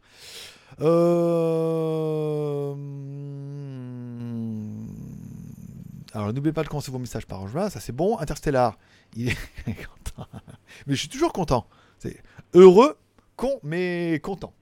[0.82, 2.76] Euh...
[6.14, 8.18] Alors n'oubliez pas de commencer vos messages par juin, ça c'est bon.
[8.18, 8.78] Interstellar,
[9.16, 10.28] il est content.
[10.88, 11.68] Mais je suis toujours content.
[12.54, 12.98] Heureux,
[13.36, 14.54] con, mais content.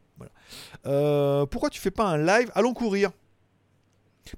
[0.86, 2.52] Euh, pourquoi tu fais pas un live?
[2.56, 3.12] Allons courir.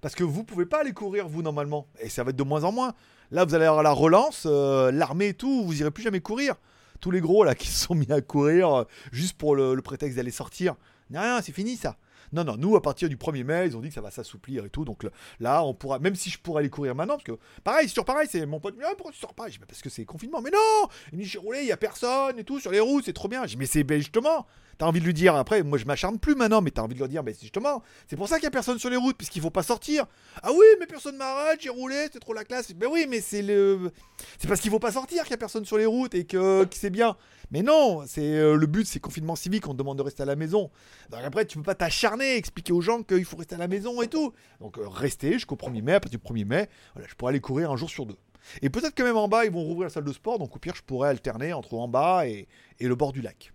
[0.01, 1.87] Parce que vous pouvez pas aller courir, vous, normalement.
[1.99, 2.93] Et ça va être de moins en moins.
[3.31, 6.55] Là, vous allez avoir la relance, euh, l'armée et tout, vous irez plus jamais courir.
[7.01, 10.17] Tous les gros, là, qui se sont mis à courir euh, juste pour le, prétexte
[10.17, 10.75] d'aller sortir.
[11.11, 11.97] Rien, c'est fini, ça.
[12.33, 14.65] Non, non, nous, à partir du 1er mai, ils ont dit que ça va s'assouplir
[14.65, 14.83] et tout.
[14.83, 15.05] Donc
[15.39, 18.27] là, on pourra, même si je pourrais aller courir maintenant, parce que pareil, sur pareil,
[18.29, 19.47] c'est mon pote, ah, pourquoi tu sors pas?
[19.47, 20.41] Dis, parce que c'est confinement.
[20.41, 23.05] Mais non Il me dit, j'ai roulé, il a personne et tout sur les routes,
[23.05, 23.43] c'est trop bien.
[23.43, 24.47] Je dis, mais c'est ben, justement,
[24.77, 26.99] T'as envie de lui dire, après, moi je m'acharne plus maintenant, mais t'as envie de
[26.99, 29.41] lui dire, mais justement, c'est pour ça qu'il y a personne sur les routes, puisqu'il
[29.41, 30.05] faut pas sortir.
[30.43, 32.73] Ah oui, mais personne m'arrête, j'ai roulé, c'est trop la classe.
[32.73, 33.91] Ben oui, mais c'est le.
[34.37, 36.67] C'est parce qu'il faut pas sortir qu'il y a personne sur les routes et que,
[36.71, 37.15] c'est bien.
[37.51, 40.25] Mais non, c'est euh, le but, c'est confinement civique, on te demande de rester à
[40.25, 40.71] la maison.
[41.09, 44.01] Donc après, tu peux pas t'acharner, expliquer aux gens qu'il faut rester à la maison
[44.01, 44.33] et tout.
[44.59, 47.39] Donc euh, rester jusqu'au 1er mai, à partir du 1er mai, voilà, je pourrais aller
[47.39, 48.17] courir un jour sur deux.
[48.61, 50.59] Et peut-être que même en bas, ils vont rouvrir la salle de sport, donc au
[50.59, 52.47] pire, je pourrais alterner entre en bas et
[52.79, 53.53] le bord du lac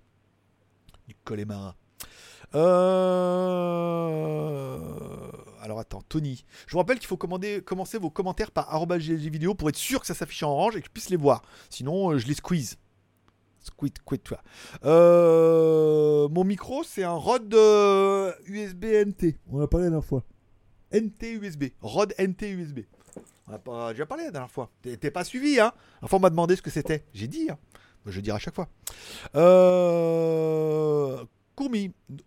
[1.10, 1.74] du Colémarin.
[2.54, 2.68] Euh...
[5.60, 6.44] Alors attends, Tony.
[6.68, 8.72] Je vous rappelle qu'il faut commander, commencer vos commentaires par
[9.28, 11.42] vidéo pour être sûr que ça s'affiche en orange et que je puisse les voir.
[11.68, 12.78] Sinon, euh, je les squeeze.
[13.60, 14.40] Squid, quid, toi.
[14.84, 16.28] Euh...
[16.28, 17.52] Mon micro, c'est un Rode
[18.46, 19.36] USB NT.
[19.50, 20.22] On a parlé la dernière fois.
[20.94, 21.64] NT USB.
[21.80, 22.80] Rode NT USB.
[23.48, 24.70] On a déjà parlé la dernière fois.
[24.82, 25.72] T'es pas suivi, hein
[26.08, 27.04] fois, on m'a demandé ce que c'était.
[27.12, 27.58] J'ai dit, hein
[28.06, 28.68] je dirai à chaque fois.
[29.34, 31.24] Euh...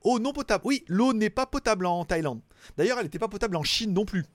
[0.04, 0.64] Eau non potable.
[0.66, 2.42] Oui, l'eau n'est pas potable en Thaïlande.
[2.78, 4.26] D'ailleurs, elle n'était pas potable en Chine non plus.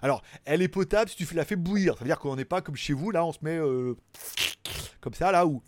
[0.00, 1.94] Alors, elle est potable si tu la fais bouillir.
[1.94, 3.94] Ça veut dire qu'on n'est pas comme chez vous, là, on se met euh,
[5.00, 5.62] comme ça, là, où.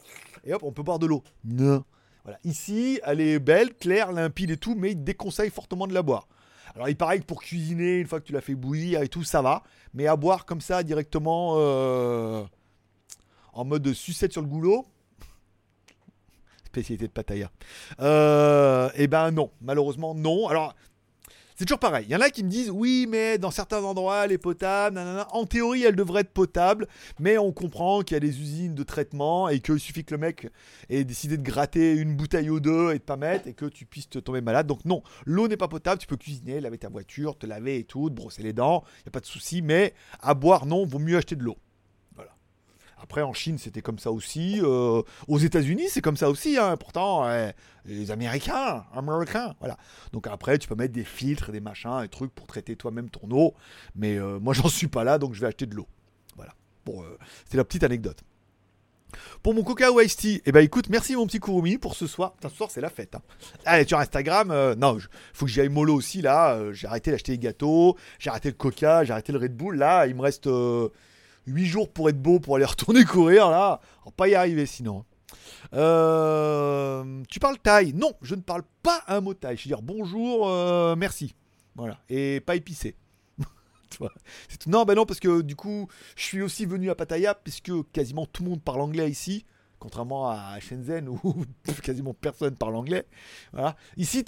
[0.45, 1.23] Et hop, on peut boire de l'eau.
[1.45, 1.85] Non.
[2.25, 2.39] Voilà.
[2.45, 6.29] Ici, elle est belle, claire, limpide et tout, mais il déconseille fortement de la boire.
[6.75, 9.25] Alors, il paraît que pour cuisiner, une fois que tu l'as fait bouillir et tout,
[9.25, 9.63] ça va.
[9.93, 12.45] Mais à boire comme ça, directement, euh,
[13.53, 14.87] en mode sucette sur le goulot,
[16.71, 17.51] spécialité de Pattaya.
[18.01, 20.49] Euh, eh ben non, malheureusement non.
[20.49, 20.75] Alors,
[21.57, 22.07] c'est toujours pareil.
[22.09, 24.99] Il y en a qui me disent oui, mais dans certains endroits, elle est potable.
[25.33, 26.87] En théorie, elle devrait être potable,
[27.19, 30.19] mais on comprend qu'il y a des usines de traitement et qu'il suffit que le
[30.19, 30.49] mec
[30.89, 33.85] ait décidé de gratter une bouteille ou deux et de pas mettre et que tu
[33.85, 34.67] puisses te tomber malade.
[34.67, 36.01] Donc non, l'eau n'est pas potable.
[36.01, 38.83] Tu peux cuisiner, laver ta voiture, te laver et tout, te brosser les dents.
[39.01, 39.93] Il n'y a pas de souci, mais
[40.23, 41.59] à boire, non, vaut mieux acheter de l'eau.
[43.03, 44.61] Après, en Chine, c'était comme ça aussi.
[44.63, 46.59] Euh, aux États-Unis, c'est comme ça aussi.
[46.59, 46.77] Hein.
[46.77, 47.27] Pourtant,
[47.87, 49.77] les Américains, Américains, voilà.
[50.13, 53.29] Donc après, tu peux mettre des filtres, des machins, des trucs pour traiter toi-même ton
[53.31, 53.55] eau.
[53.95, 55.87] Mais euh, moi, j'en suis pas là, donc je vais acheter de l'eau.
[56.37, 56.53] Voilà.
[56.85, 58.23] Bon, euh, c'était la petite anecdote.
[59.43, 62.35] Pour mon Coca ou Tea, eh ben écoute, merci mon petit Kurumi pour ce soir.
[62.41, 63.17] ce soir c'est la fête.
[63.17, 63.23] Hein.
[63.65, 64.99] Allez, sur Instagram, non,
[65.33, 66.73] faut que j'y aille mollo aussi là.
[66.73, 69.77] j'ai arrêté d'acheter les gâteaux, j'ai arrêté le Coca, j'ai arrêté le Red Bull.
[69.79, 70.49] Là, il me reste
[71.47, 74.67] 8 jours pour être beau, pour aller retourner courir, là, on va pas y arriver
[74.67, 75.05] sinon.
[75.75, 79.57] Euh, tu parles taille Non, je ne parle pas un mot taille.
[79.57, 81.35] Je veux dire bonjour, euh, merci.
[81.77, 81.99] Voilà.
[82.09, 82.97] Et pas épicé.
[84.67, 88.27] non, ben non, parce que du coup, je suis aussi venu à Pattaya, puisque quasiment
[88.27, 89.45] tout le monde parle anglais ici
[89.81, 91.19] contrairement à Shenzhen où
[91.83, 93.07] quasiment personne parle anglais.
[93.53, 93.75] Voilà.
[93.97, 94.23] Ici,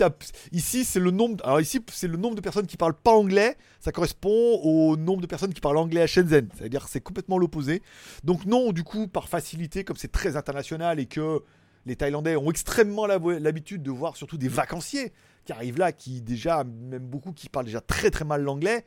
[0.85, 1.45] c'est le nombre.
[1.45, 3.57] Alors ici, c'est le nombre de personnes qui parlent pas anglais.
[3.79, 6.49] Ça correspond au nombre de personnes qui parlent anglais à Shenzhen.
[6.57, 7.83] C'est-à-dire, c'est complètement l'opposé.
[8.25, 11.43] Donc non, du coup, par facilité, comme c'est très international et que
[11.87, 15.13] les Thaïlandais ont extrêmement l'habitude de voir surtout des vacanciers
[15.45, 18.85] qui arrivent là, qui déjà, même beaucoup qui parlent déjà très très mal l'anglais.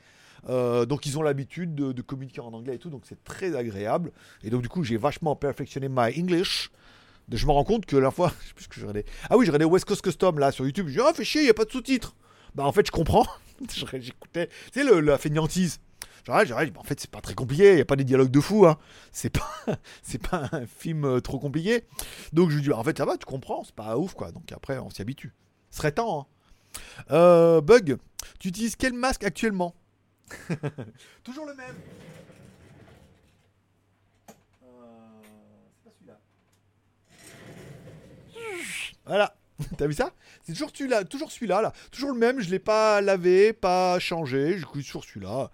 [0.47, 4.11] Euh, donc ils ont l'habitude de, communiquer en anglais et tout, donc c'est très agréable.
[4.43, 6.71] Et donc du coup j'ai vachement perfectionné my English.
[7.31, 8.85] Je me rends compte que la fois, je je.
[9.29, 10.87] Ah oui, je regardais West Coast Custom là sur YouTube.
[10.87, 12.15] Je dis ah chier, il y a pas de sous-titres.
[12.53, 13.25] Bah en fait je comprends.
[13.93, 15.79] J'écoutais, sais le, la fainéantise.
[16.25, 18.39] Genre, bah, en fait, c'est pas très compliqué, il n'y a pas des dialogues de
[18.39, 18.77] fou, hein.
[19.11, 19.47] c'est pas,
[20.01, 21.83] c'est pas un film euh, trop compliqué.
[22.33, 24.31] Donc je lui dis, bah, en fait, ça va, tu comprends, c'est pas ouf, quoi.
[24.31, 25.33] Donc après, on s'y habitue.
[25.69, 26.21] Ce serait temps.
[26.21, 26.81] Hein.
[27.11, 27.97] Euh, Bug,
[28.39, 29.75] tu utilises quel masque actuellement?
[31.23, 31.75] Toujours le même.
[34.63, 35.21] Euh,
[35.73, 36.19] c'est pas celui-là.
[39.05, 39.35] Voilà.
[39.77, 40.11] T'as vu ça?
[40.43, 41.73] C'est toujours celui-là, toujours celui-là, là.
[41.91, 45.49] Toujours le même, je l'ai pas lavé, pas changé, je toujours celui-là.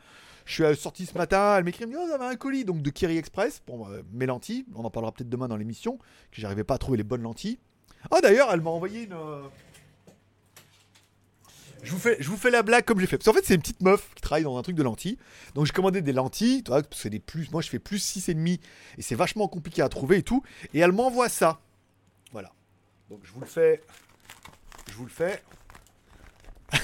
[0.46, 3.60] Je suis sorti ce matin, elle m'écrit, oh, avez un colis donc de Kiri Express
[3.60, 4.66] pour euh, mes lentilles.
[4.76, 7.60] On en parlera peut-être demain dans l'émission, que j'arrivais pas à trouver les bonnes lentilles.
[8.10, 9.44] Ah d'ailleurs, elle m'a envoyé une, euh,
[11.84, 13.18] je vous, fais, la blague comme j'ai fait.
[13.18, 15.18] Parce qu'en fait, c'est une petite meuf qui travaille dans un truc de lentilles.
[15.56, 16.64] Donc, j'ai commandé des lentilles.
[16.64, 17.50] Toi, c'est des plus.
[17.52, 18.60] Moi, je fais plus 6,5.
[18.98, 20.44] Et c'est vachement compliqué à trouver et tout.
[20.74, 21.60] Et elle m'envoie ça.
[22.32, 22.52] Voilà.
[23.10, 23.82] Donc, je vous le fais.
[24.90, 25.44] Je vous le fais.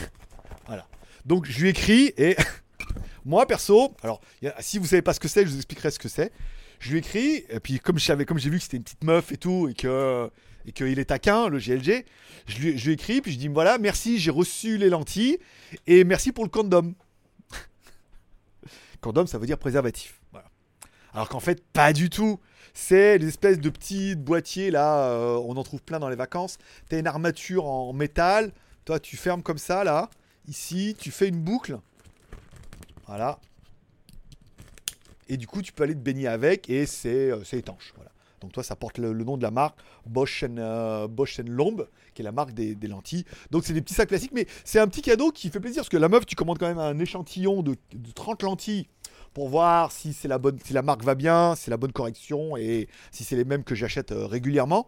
[0.65, 0.87] voilà.
[1.25, 2.13] Donc, je lui écris.
[2.17, 2.35] Et
[3.25, 3.95] moi, perso.
[4.01, 4.19] Alors,
[4.59, 6.31] si vous savez pas ce que c'est, je vous expliquerai ce que c'est.
[6.79, 7.45] Je lui écris.
[7.49, 9.67] Et puis, comme j'ai comme vu que c'était une petite meuf et tout.
[9.69, 10.29] Et que
[10.67, 12.05] et qu'il est taquin, le GLG,
[12.45, 15.39] je lui, je lui écris, puis je dis voilà, merci, j'ai reçu les lentilles,
[15.87, 16.93] et merci pour le condom.
[19.01, 20.19] condom, ça veut dire préservatif.
[21.13, 22.39] Alors qu'en fait, pas du tout.
[22.73, 26.59] C'est des espèces de petits boîtiers, là, euh, on en trouve plein dans les vacances.
[26.89, 28.51] Tu as une armature en métal,
[28.85, 30.11] toi tu fermes comme ça, là,
[30.47, 31.79] ici, tu fais une boucle.
[33.07, 33.39] Voilà.
[35.29, 37.93] Et du coup, tu peux aller te baigner avec et c'est euh, étanche.
[37.95, 38.11] Voilà.
[38.41, 42.25] Donc toi, ça porte le, nom de la marque Bosch, euh, Bosch Lomb, qui est
[42.25, 43.25] la marque des, lentilles.
[43.51, 45.89] Donc c'est des petits sacs classiques, mais c'est un petit cadeau qui fait plaisir, parce
[45.89, 47.75] que la meuf, tu commandes quand même un échantillon de,
[48.13, 48.87] 30 lentilles
[49.33, 51.91] pour voir si c'est la bonne, si la marque va bien, si c'est la bonne
[51.91, 54.87] correction et si c'est les mêmes que j'achète euh, régulièrement.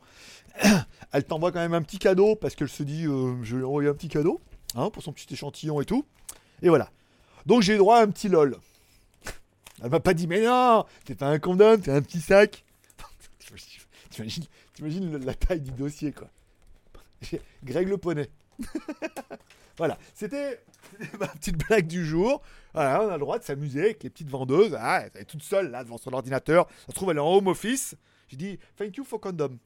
[1.11, 3.83] Elle t'envoie quand même un petit cadeau parce qu'elle se dit, euh, je lui envoie
[3.83, 4.39] un petit cadeau
[4.75, 6.05] hein, pour son petit échantillon et tout.
[6.61, 6.89] Et voilà.
[7.45, 8.57] Donc j'ai droit à un petit lol.
[9.81, 12.63] Elle m'a pas dit, mais non, c'est pas un condom, c'est un petit sac.
[14.73, 16.29] T'imagines, la taille du dossier, quoi.
[17.63, 18.29] Greg le poney.
[19.77, 20.61] voilà, c'était
[21.19, 22.41] ma petite blague du jour.
[22.73, 24.75] Voilà, on a le droit de s'amuser avec les petites vendeuses.
[24.79, 26.67] Ah, elle est toute seule là devant son ordinateur.
[26.85, 27.95] Ça se trouve, elle est en home office.
[28.27, 29.57] J'ai dit thank you for condom.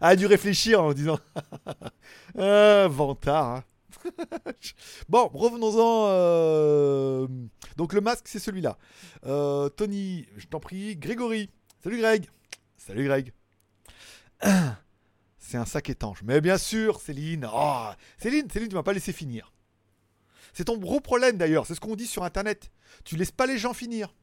[0.00, 1.18] elle a dû réfléchir en disant
[2.38, 3.56] ah, vantard.
[3.56, 3.64] Hein.
[5.08, 6.06] bon, revenons-en.
[6.08, 7.26] Euh,
[7.76, 8.78] donc le masque, c'est celui-là.
[9.24, 10.96] Euh, Tony, je t'en prie.
[10.96, 11.50] Grégory.
[11.82, 12.26] Salut Greg.
[12.76, 13.32] Salut Greg.
[15.38, 16.22] C'est un sac étanche.
[16.24, 17.48] Mais bien sûr, Céline.
[17.52, 17.86] Oh,
[18.18, 19.52] Céline, Céline, tu m'as pas laissé finir.
[20.52, 21.66] C'est ton gros problème d'ailleurs.
[21.66, 22.72] C'est ce qu'on dit sur Internet.
[23.04, 24.14] Tu laisses pas les gens finir.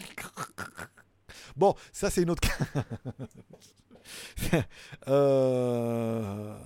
[1.54, 2.48] Bon, ça c'est une autre.
[5.08, 6.58] euh...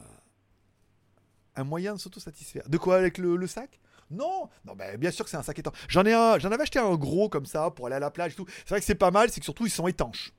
[1.57, 2.69] Un moyen de s'autosatisfaire.
[2.69, 3.81] De quoi avec le sac?
[4.11, 5.75] Non, non, ben, bien sûr que c'est un sac étanche.
[5.89, 8.33] J'en ai un, j'en avais acheté un gros comme ça pour aller à la plage
[8.33, 8.47] et tout.
[8.49, 10.33] C'est vrai que c'est pas mal, c'est que surtout ils sont étanches.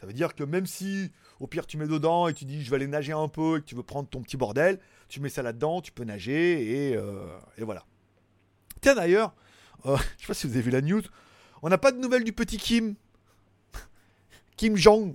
[0.00, 2.70] Ça veut dire que même si au pire tu mets dedans et tu dis je
[2.70, 4.78] vais aller nager un peu et que tu veux prendre ton petit bordel,
[5.08, 7.26] tu mets ça là-dedans, tu peux nager et, euh,
[7.58, 7.84] et voilà.
[8.80, 9.34] Tiens d'ailleurs,
[9.84, 11.02] euh, je sais pas si vous avez vu la news,
[11.62, 12.94] on n'a pas de nouvelles du petit Kim.
[14.56, 15.14] Kim Jong.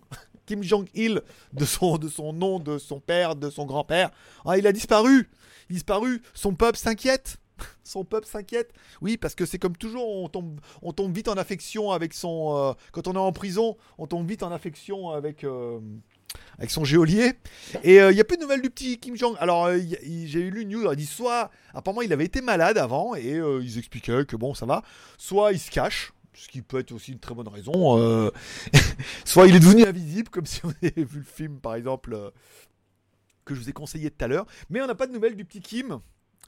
[0.50, 1.22] Kim Jong-il,
[1.54, 4.10] de son, de son nom, de son père, de son grand-père.
[4.48, 5.30] Ah, il a disparu.
[5.70, 6.24] Il disparu.
[6.34, 7.38] Son peuple s'inquiète.
[7.84, 8.72] Son peuple s'inquiète.
[9.02, 12.56] Oui, parce que c'est comme toujours, on tombe, on tombe vite en affection avec son.
[12.58, 15.44] euh, quand on est en prison, on tombe vite en affection avec.
[15.44, 15.80] euh,
[16.68, 17.34] son géolier.
[17.84, 19.36] Et il n'y a plus de nouvelles du petit Kim Jong.
[19.40, 19.78] Alors, euh,
[20.26, 23.62] j'ai lu une news, il dit soit, apparemment, il avait été malade avant, et euh,
[23.64, 24.84] ils expliquaient que bon, ça va,
[25.18, 28.32] soit il se cache, ce qui peut être aussi une très bonne raison, euh,
[29.26, 32.30] soit il est devenu invisible, comme si on avait vu le film, par exemple, euh,
[33.46, 34.46] que je vous ai conseillé tout à l'heure.
[34.70, 36.00] Mais on n'a pas de nouvelles du petit Kim.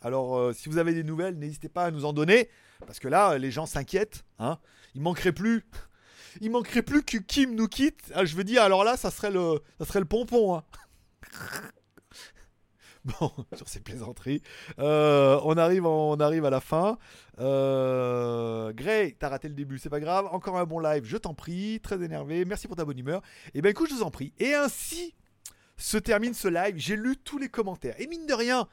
[0.01, 2.49] Alors, euh, si vous avez des nouvelles, n'hésitez pas à nous en donner,
[2.86, 4.23] parce que là, les gens s'inquiètent.
[4.39, 4.57] Hein.
[4.95, 5.65] Il manquerait plus.
[6.41, 8.11] Il manquerait plus que Kim nous quitte.
[8.15, 10.55] Ah, je veux dire, alors là, ça serait le, ça serait le pompon.
[10.55, 10.63] hein.
[13.19, 14.43] Bon, sur ces plaisanteries,
[14.77, 16.99] euh, on arrive, on arrive à la fin.
[17.39, 20.27] Euh, Gray, t'as raté le début, c'est pas grave.
[20.31, 21.79] Encore un bon live, je t'en prie.
[21.81, 22.45] Très énervé.
[22.45, 23.23] Merci pour ta bonne humeur.
[23.55, 24.33] Et ben écoute, je vous en prie.
[24.37, 25.15] Et ainsi
[25.77, 26.75] se termine ce live.
[26.77, 27.99] J'ai lu tous les commentaires.
[27.99, 28.67] Et mine de rien,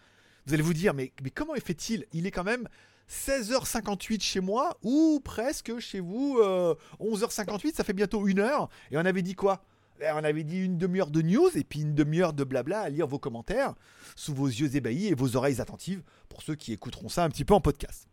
[0.46, 2.04] vous allez vous dire, mais, mais comment fait-il?
[2.12, 2.68] Il est quand même
[3.10, 8.68] 16h58 chez moi, ou presque chez vous, euh, 11h58, ça fait bientôt une heure.
[8.90, 9.64] Et on avait dit quoi?
[9.77, 12.88] Eh, On avait dit une demi-heure de news et puis une demi-heure de blabla à
[12.88, 13.74] lire vos commentaires
[14.16, 17.44] sous vos yeux ébahis et vos oreilles attentives pour ceux qui écouteront ça un petit
[17.44, 18.08] peu en podcast.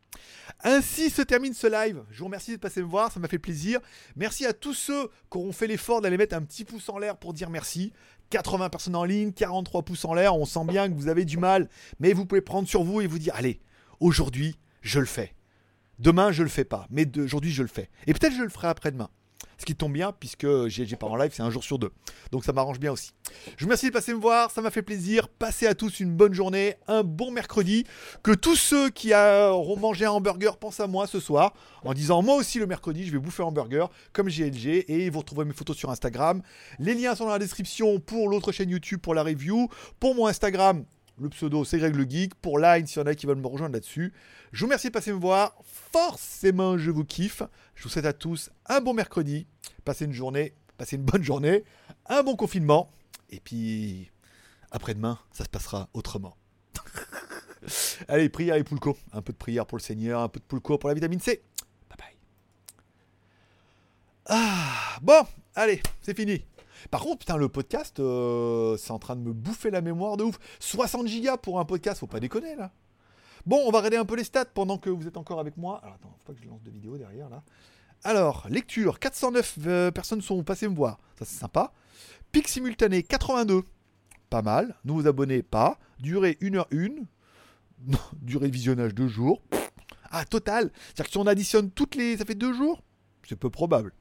[0.64, 2.04] Ainsi se termine ce live.
[2.12, 3.80] Je vous remercie de passer me voir, ça m'a fait plaisir.
[4.16, 7.18] Merci à tous ceux qui auront fait l'effort d'aller mettre un petit pouce en l'air
[7.18, 7.92] pour dire merci.
[8.30, 10.36] 80 personnes en ligne, 43 pouces en l'air.
[10.36, 11.70] On sent bien que vous avez du mal,
[12.00, 13.60] mais vous pouvez prendre sur vous et vous dire allez,
[14.00, 15.36] aujourd'hui, je le fais.
[16.00, 17.90] Demain, je le fais pas, mais aujourd'hui, je le fais.
[18.08, 19.10] Et peut-être je le ferai après-demain.
[19.58, 21.92] Ce qui tombe bien, puisque j'ai pas en live, c'est un jour sur deux.
[22.32, 23.12] Donc ça m'arrange bien aussi.
[23.58, 25.28] Je vous remercie de passer me voir, ça m'a fait plaisir.
[25.30, 27.86] Passez à tous une bonne journée, un bon mercredi.
[28.24, 31.54] Que tous ceux qui auront mangé un hamburger pensent à moi ce soir,
[31.84, 34.86] en disant moi aussi le mercredi, je vais bouffer un hamburger comme GLG.
[34.88, 36.42] Et vous retrouverez mes photos sur Instagram.
[36.80, 39.70] Les liens sont dans la description pour l'autre chaîne YouTube pour la review.
[40.00, 40.86] Pour mon Instagram,
[41.20, 42.36] le pseudo c'est Greg le Geek.
[42.36, 44.14] Pour Line, s'il y en a qui veulent me rejoindre là-dessus.
[44.52, 45.56] Je vous remercie de passer me voir.
[45.64, 47.42] Forcément, je vous kiffe.
[47.76, 49.48] Je vous souhaite à tous un bon mercredi.
[49.84, 51.64] Passez une journée, passez une bonne journée,
[52.08, 52.90] un bon confinement.
[53.30, 54.12] Et puis,
[54.72, 56.38] après-demain, ça se passera autrement.
[58.08, 58.98] Allez, prière et poulco.
[59.12, 61.42] Un peu de prière pour le Seigneur, un peu de poulco pour la vitamine C.
[61.90, 62.18] Bye bye.
[64.28, 66.46] Ah, bon, allez, c'est fini.
[66.92, 70.24] Par contre, putain, le podcast, euh, c'est en train de me bouffer la mémoire de
[70.24, 70.38] ouf.
[70.60, 72.72] 60 gigas pour un podcast, faut pas déconner là.
[73.46, 75.80] Bon, on va regarder un peu les stats pendant que vous êtes encore avec moi.
[75.84, 77.44] Alors attends, faut pas que je lance de vidéo derrière là.
[78.04, 81.00] Alors, lecture, 409 euh, personnes sont passées me voir.
[81.18, 81.72] Ça c'est sympa.
[82.32, 83.64] Pic simultané, 82.
[84.30, 84.76] Pas mal.
[84.84, 85.78] Nouveaux abonnés, pas.
[86.00, 87.06] Durée 1h01.
[87.88, 89.42] Non, durée de visionnage 2 jours.
[90.12, 90.72] Ah, total.
[90.86, 92.18] C'est-à-dire que si on additionne toutes les.
[92.18, 92.82] Ça fait 2 jours?
[93.28, 93.94] C'est peu probable.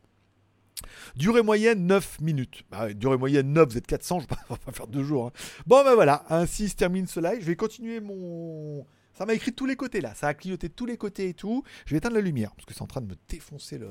[1.17, 2.63] Durée moyenne 9 minutes.
[2.71, 5.27] Bah, durée moyenne 9, vous êtes 400, je vais pas, faire 2 jours.
[5.27, 5.33] hein.
[5.67, 7.41] Bon, ben voilà, ainsi se termine ce live.
[7.41, 8.87] Je vais continuer mon.
[9.17, 11.63] Ça m'a écrit tous les côtés là, ça a clignoté tous les côtés et tout.
[11.87, 13.87] Je vais éteindre la lumière parce que c'est en train de me défoncer le.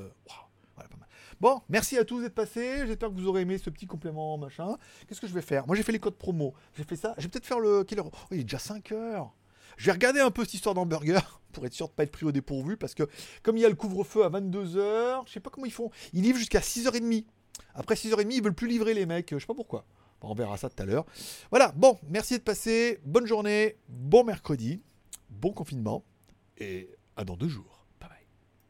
[0.76, 1.08] Voilà, pas mal.
[1.40, 2.86] Bon, merci à tous d'être passés.
[2.86, 4.76] J'espère que vous aurez aimé ce petit complément machin.
[5.08, 5.66] Qu'est-ce que je vais faire?
[5.66, 6.54] Moi j'ai fait les codes promo.
[6.76, 7.14] J'ai fait ça.
[7.16, 7.84] Je vais peut-être faire le.
[7.98, 9.32] Oh, il est déjà 5 heures.
[9.76, 12.24] Je vais regarder un peu cette histoire d'hamburger pour être sûr de pas être pris
[12.26, 13.04] au dépourvu parce que
[13.42, 15.90] comme il y a le couvre-feu à 22h, je sais pas comment ils font.
[16.12, 17.24] Ils livrent jusqu'à 6h30.
[17.74, 19.84] Après 6h30, ils veulent plus livrer les mecs, je sais pas pourquoi.
[20.20, 21.06] Bon, on verra ça tout à l'heure.
[21.50, 23.00] Voilà, bon, merci d'être passé.
[23.04, 24.82] Bonne journée, bon mercredi,
[25.30, 26.04] bon confinement
[26.58, 27.73] et à dans deux jours.